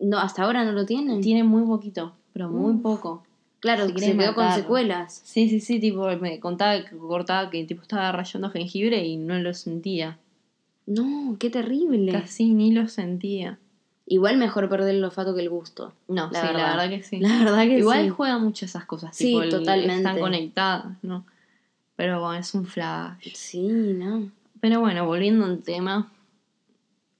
[0.00, 1.20] No, hasta ahora no lo tienen.
[1.20, 2.82] Tiene muy poquito, pero muy Uf.
[2.82, 3.24] poco.
[3.60, 5.22] claro, se querés quedó con secuelas.
[5.24, 9.38] Sí, sí, sí, tipo, me contaba que cortaba que tipo estaba rayando jengibre y no
[9.38, 10.18] lo sentía.
[10.86, 12.12] No, qué terrible.
[12.12, 13.58] Casi ni lo sentía.
[14.06, 15.94] Igual mejor perder el olfato que el gusto.
[16.08, 16.60] No, La sí, verdad.
[16.60, 17.20] la verdad que sí.
[17.20, 18.08] La verdad que Igual sí.
[18.10, 19.16] juega mucho esas cosas.
[19.16, 19.96] Sí, tipo, totalmente.
[19.96, 21.24] Están conectadas, ¿no?
[21.96, 23.32] Pero bueno, es un flash.
[23.34, 24.30] Sí, ¿no?
[24.60, 26.12] Pero bueno, volviendo al tema.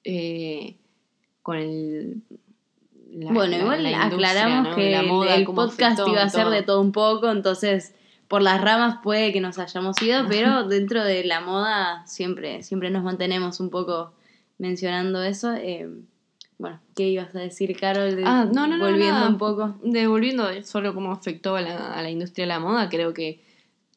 [0.05, 0.75] eh,
[1.41, 2.21] con el.
[3.15, 4.77] La- bueno, la- igual la aclaramos ¿no?
[4.77, 6.51] que moda, el, podcast afectó iba a ser todo.
[6.53, 7.95] de todo un poco, entonces
[8.29, 12.91] por las ramas puede que nos hayamos ido, pero dentro de la moda siempre, siempre
[12.91, 14.13] nos mantenemos un poco
[14.59, 15.53] mencionando eso.
[15.55, 15.89] eh,
[16.57, 18.15] Bueno, ¿qué ibas a decir, Carol?
[18.17, 19.29] De- Ah, no, no, no, Volviendo nada.
[19.29, 19.75] un poco.
[19.83, 23.43] Devolviendo solo cómo afectó a la, a la industria de la moda, creo que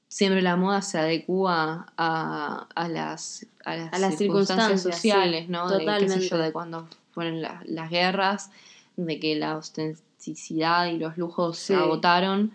[0.08, 5.46] siempre la moda se adecua a, a las, a las, A las circunstancias circunstancias, sociales,
[5.46, 5.70] sí, ¿no?
[5.70, 6.28] De, qué sé totalmente.
[6.30, 8.50] yo, de cuando fueron la- las guerras,
[8.98, 11.68] de que la ostenticidad y los lujos Sí.
[11.68, 12.52] se agotaron.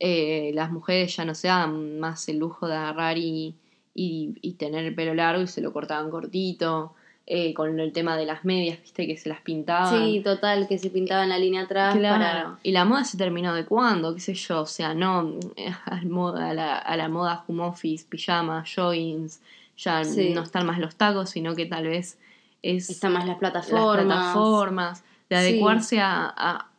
[0.00, 3.54] Eh, las mujeres ya no se daban más el lujo de agarrar y,
[3.94, 6.92] y, y tener el pelo largo y se lo cortaban cortito.
[7.26, 9.98] eh, con el tema de las medias, viste, que se las pintaban.
[10.04, 12.18] Sí, total, que se pintaba en la línea atrás Claro.
[12.22, 12.58] para...
[12.62, 16.76] Y la moda se terminó adecuando, qué sé yo, o sea, no eh, a, la,
[16.76, 19.40] a la moda home office, pijamas, joggings,
[19.78, 20.32] ya Sí.
[20.34, 22.18] no están más los tacos, sino que tal vez
[22.62, 25.02] es Están más las las plataformas.
[25.30, 25.42] De Sí.
[25.42, 26.70] adecuarse a, a-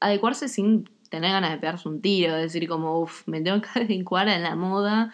[0.00, 3.68] adecuarse sin tener ganas de pegarse un tiro, de decir como, uff, me tengo que
[3.80, 5.12] adecuar a la moda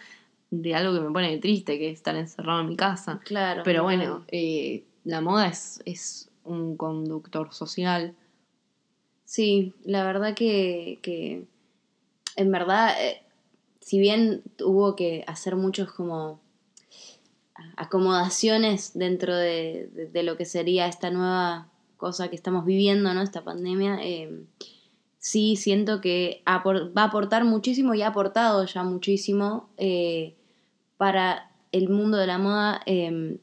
[0.51, 3.19] de algo que me pone triste, que es estar encerrado en mi casa.
[3.25, 3.63] Claro.
[3.65, 8.15] Pero bueno, eh, la moda es, es un conductor social.
[9.25, 11.43] Sí, la verdad que, que
[12.37, 13.21] en verdad, eh,
[13.81, 16.39] si bien hubo que hacer muchos como
[17.75, 21.67] acomodaciones dentro de, de- de lo que sería esta nueva
[21.97, 23.21] cosa que estamos viviendo, ¿no?
[23.21, 24.43] Esta pandemia, eh,
[25.19, 30.35] sí siento que va a aportar muchísimo y ha aportado ya muchísimo eh,
[30.97, 33.37] para el mundo de la moda, eh,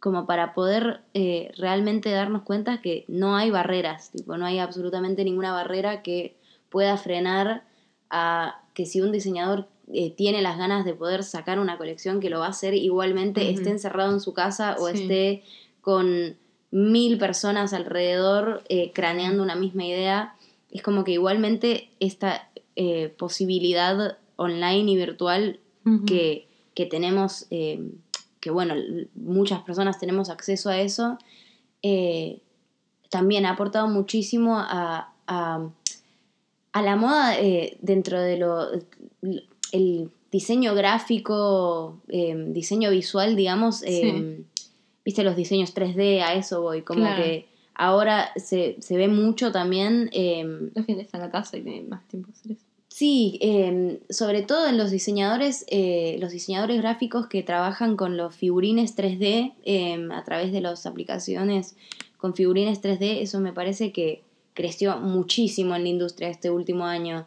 [0.00, 5.24] como para poder eh, realmente darnos cuenta que no hay barreras, tipo, no hay absolutamente
[5.24, 6.36] ninguna barrera que
[6.70, 7.64] pueda frenar
[8.10, 12.30] a que si un diseñador eh, tiene las ganas de poder sacar una colección que
[12.30, 15.02] lo va a hacer igualmente esté encerrado en su casa o Sí.
[15.02, 15.42] esté
[15.80, 16.36] con
[16.70, 20.34] mil personas alrededor eh, craneando una misma idea,
[20.70, 25.60] es como que igualmente esta eh, posibilidad online y virtual
[26.06, 27.80] que, que tenemos, eh,
[28.40, 28.74] que bueno,
[29.14, 31.16] muchas personas tenemos acceso a eso,
[33.08, 35.66] también ha aportado muchísimo a, a,
[36.72, 37.36] a la moda
[37.80, 38.68] dentro de lo
[39.72, 44.44] el diseño gráfico, diseño visual, digamos, eh,
[45.08, 47.22] viste los diseños 3D, a eso voy, como Claro.
[47.22, 50.10] que ahora se, se ve mucho también.
[50.12, 50.44] eh,
[50.74, 52.64] La gente está en la casa y tiene más tiempo de hacer eso.
[52.88, 58.34] Sí, eh, sobre todo en los diseñadores, eh, los diseñadores gráficos que trabajan con los
[58.34, 61.74] figurines 3D eh, a través de las aplicaciones
[62.18, 64.22] con figurines 3D, eso me parece que
[64.54, 67.26] creció muchísimo en la industria este último año.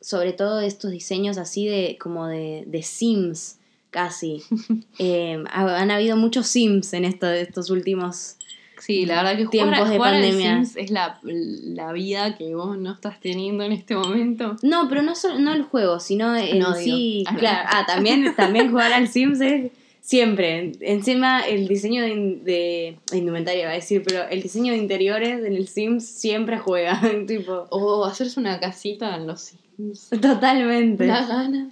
[0.00, 3.58] Sobre todo estos diseños así de como de, de Sims
[3.92, 4.42] casi.
[4.98, 8.36] Eh, ha- han habido muchos Sims en esto, estos últimos
[8.80, 10.54] Sí, la verdad que Tiempos jugar, de jugar pandemia.
[10.56, 14.56] Sims es la, la vida que vos no estás teniendo en este momento.
[14.62, 17.24] No, pero no, solo, no el juego, sino en No, sí.
[17.24, 17.38] digo.
[17.38, 19.70] Claro, ah, también, también jugar al Sims es
[20.00, 20.72] siempre.
[20.80, 25.54] Encima, el diseño de, de indumentaria, va a decir, pero el diseño de interiores en
[25.54, 27.00] el Sims siempre juega.
[27.28, 30.10] tipo, O hacerse una casita en los Sims.
[30.20, 31.06] totalmente.
[31.06, 31.68] Da ganas.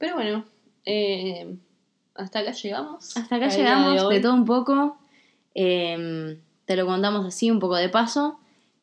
[0.00, 0.44] Pero bueno,
[0.86, 1.56] eh,
[2.14, 3.14] hasta acá llegamos.
[3.18, 4.14] Hasta acá llegamos, hoy.
[4.14, 4.96] de, todo un poco.
[5.54, 8.40] Eh, te lo contamos así, un poco de paso.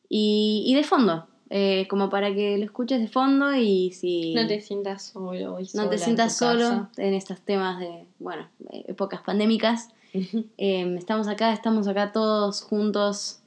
[0.08, 1.26] Y, y de fondo.
[1.50, 4.32] eh, como para que lo escuches de fondo y si.
[4.32, 5.58] No te sientas solo.
[5.58, 6.90] y no te en sientas solo casa.
[6.98, 8.48] en estos temas de, bueno,
[8.86, 9.90] épocas pandémicas.
[10.56, 13.40] Eh, estamos acá, estamos acá todos juntos,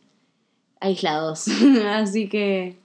[0.80, 1.48] aislados.
[1.88, 2.78] Así que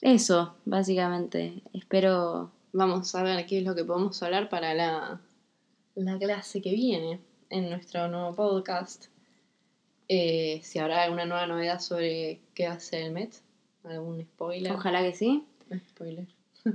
[0.00, 1.62] eso, básicamente.
[1.72, 2.50] Espero.
[2.72, 5.20] Vamos a ver qué es lo que podemos hablar para la,
[5.96, 9.06] la clase que viene en nuestro nuevo podcast.
[10.08, 13.34] Eh, si habrá alguna nueva novedad sobre qué va a ser el Met.
[13.84, 14.72] ¿Algún spoiler?
[14.72, 15.44] Ojalá que sí.
[15.90, 16.26] Spoiler.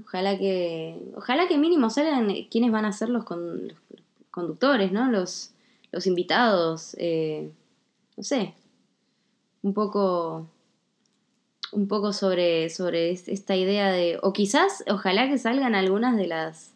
[0.03, 0.99] Ojalá que.
[1.15, 3.77] Ojalá que mínimo salgan quiénes van a ser los, con- los
[4.31, 5.11] conductores, ¿no?
[5.11, 5.51] Los,
[5.91, 6.95] los invitados.
[6.97, 7.51] eh,
[8.17, 8.53] no sé.
[9.61, 10.47] Un poco.
[11.76, 14.17] Un poco sobre, sobre es- esta idea de.
[14.23, 16.71] O quizás, ojalá que salgan algunas de las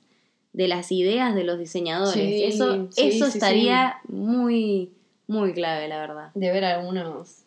[0.52, 2.14] de las ideas de los diseñadores.
[2.14, 4.90] Sí, eso sí, eso sí, estaría muy,
[5.28, 6.32] muy clave, la verdad.
[6.34, 7.44] De ver algunos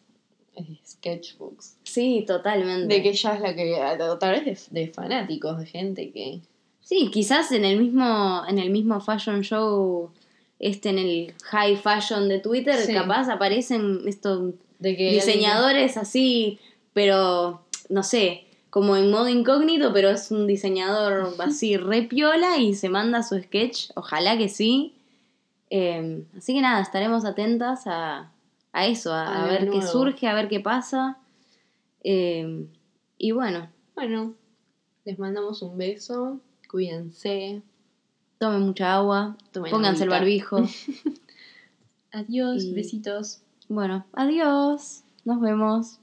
[0.56, 1.76] eh, sketchbooks.
[1.82, 2.94] Sí, totalmente.
[2.94, 3.76] De que ya es la que.
[4.20, 6.40] Tal vez de, de fanáticos, de gente que.
[6.80, 10.10] Sí, quizás en el mismo, en el mismo fashion show,
[10.58, 12.92] este en el high fashion de Twitter, Sí.
[12.94, 16.58] capaz aparecen estos De que diseñadores así,
[16.92, 22.74] pero no sé, como en modo incógnito, pero es un diseñador así re piola y
[22.74, 24.94] se manda su sketch, ojalá que sí.
[25.70, 28.30] Eh, así que nada, estaremos atentas a,
[28.72, 31.18] a eso, a, A a ver ver qué surge, a ver qué pasa.
[32.04, 32.66] Eh,
[33.18, 34.34] y bueno, Bueno,
[35.04, 36.40] les mandamos un beso.
[36.70, 37.62] Cuídense.
[38.38, 40.66] tomen mucha agua, Tomen pónganse el barbijo.
[42.12, 43.40] Adiós, Y- besitos.
[43.68, 45.02] Bueno, adiós.
[45.24, 45.98] Nos vemos.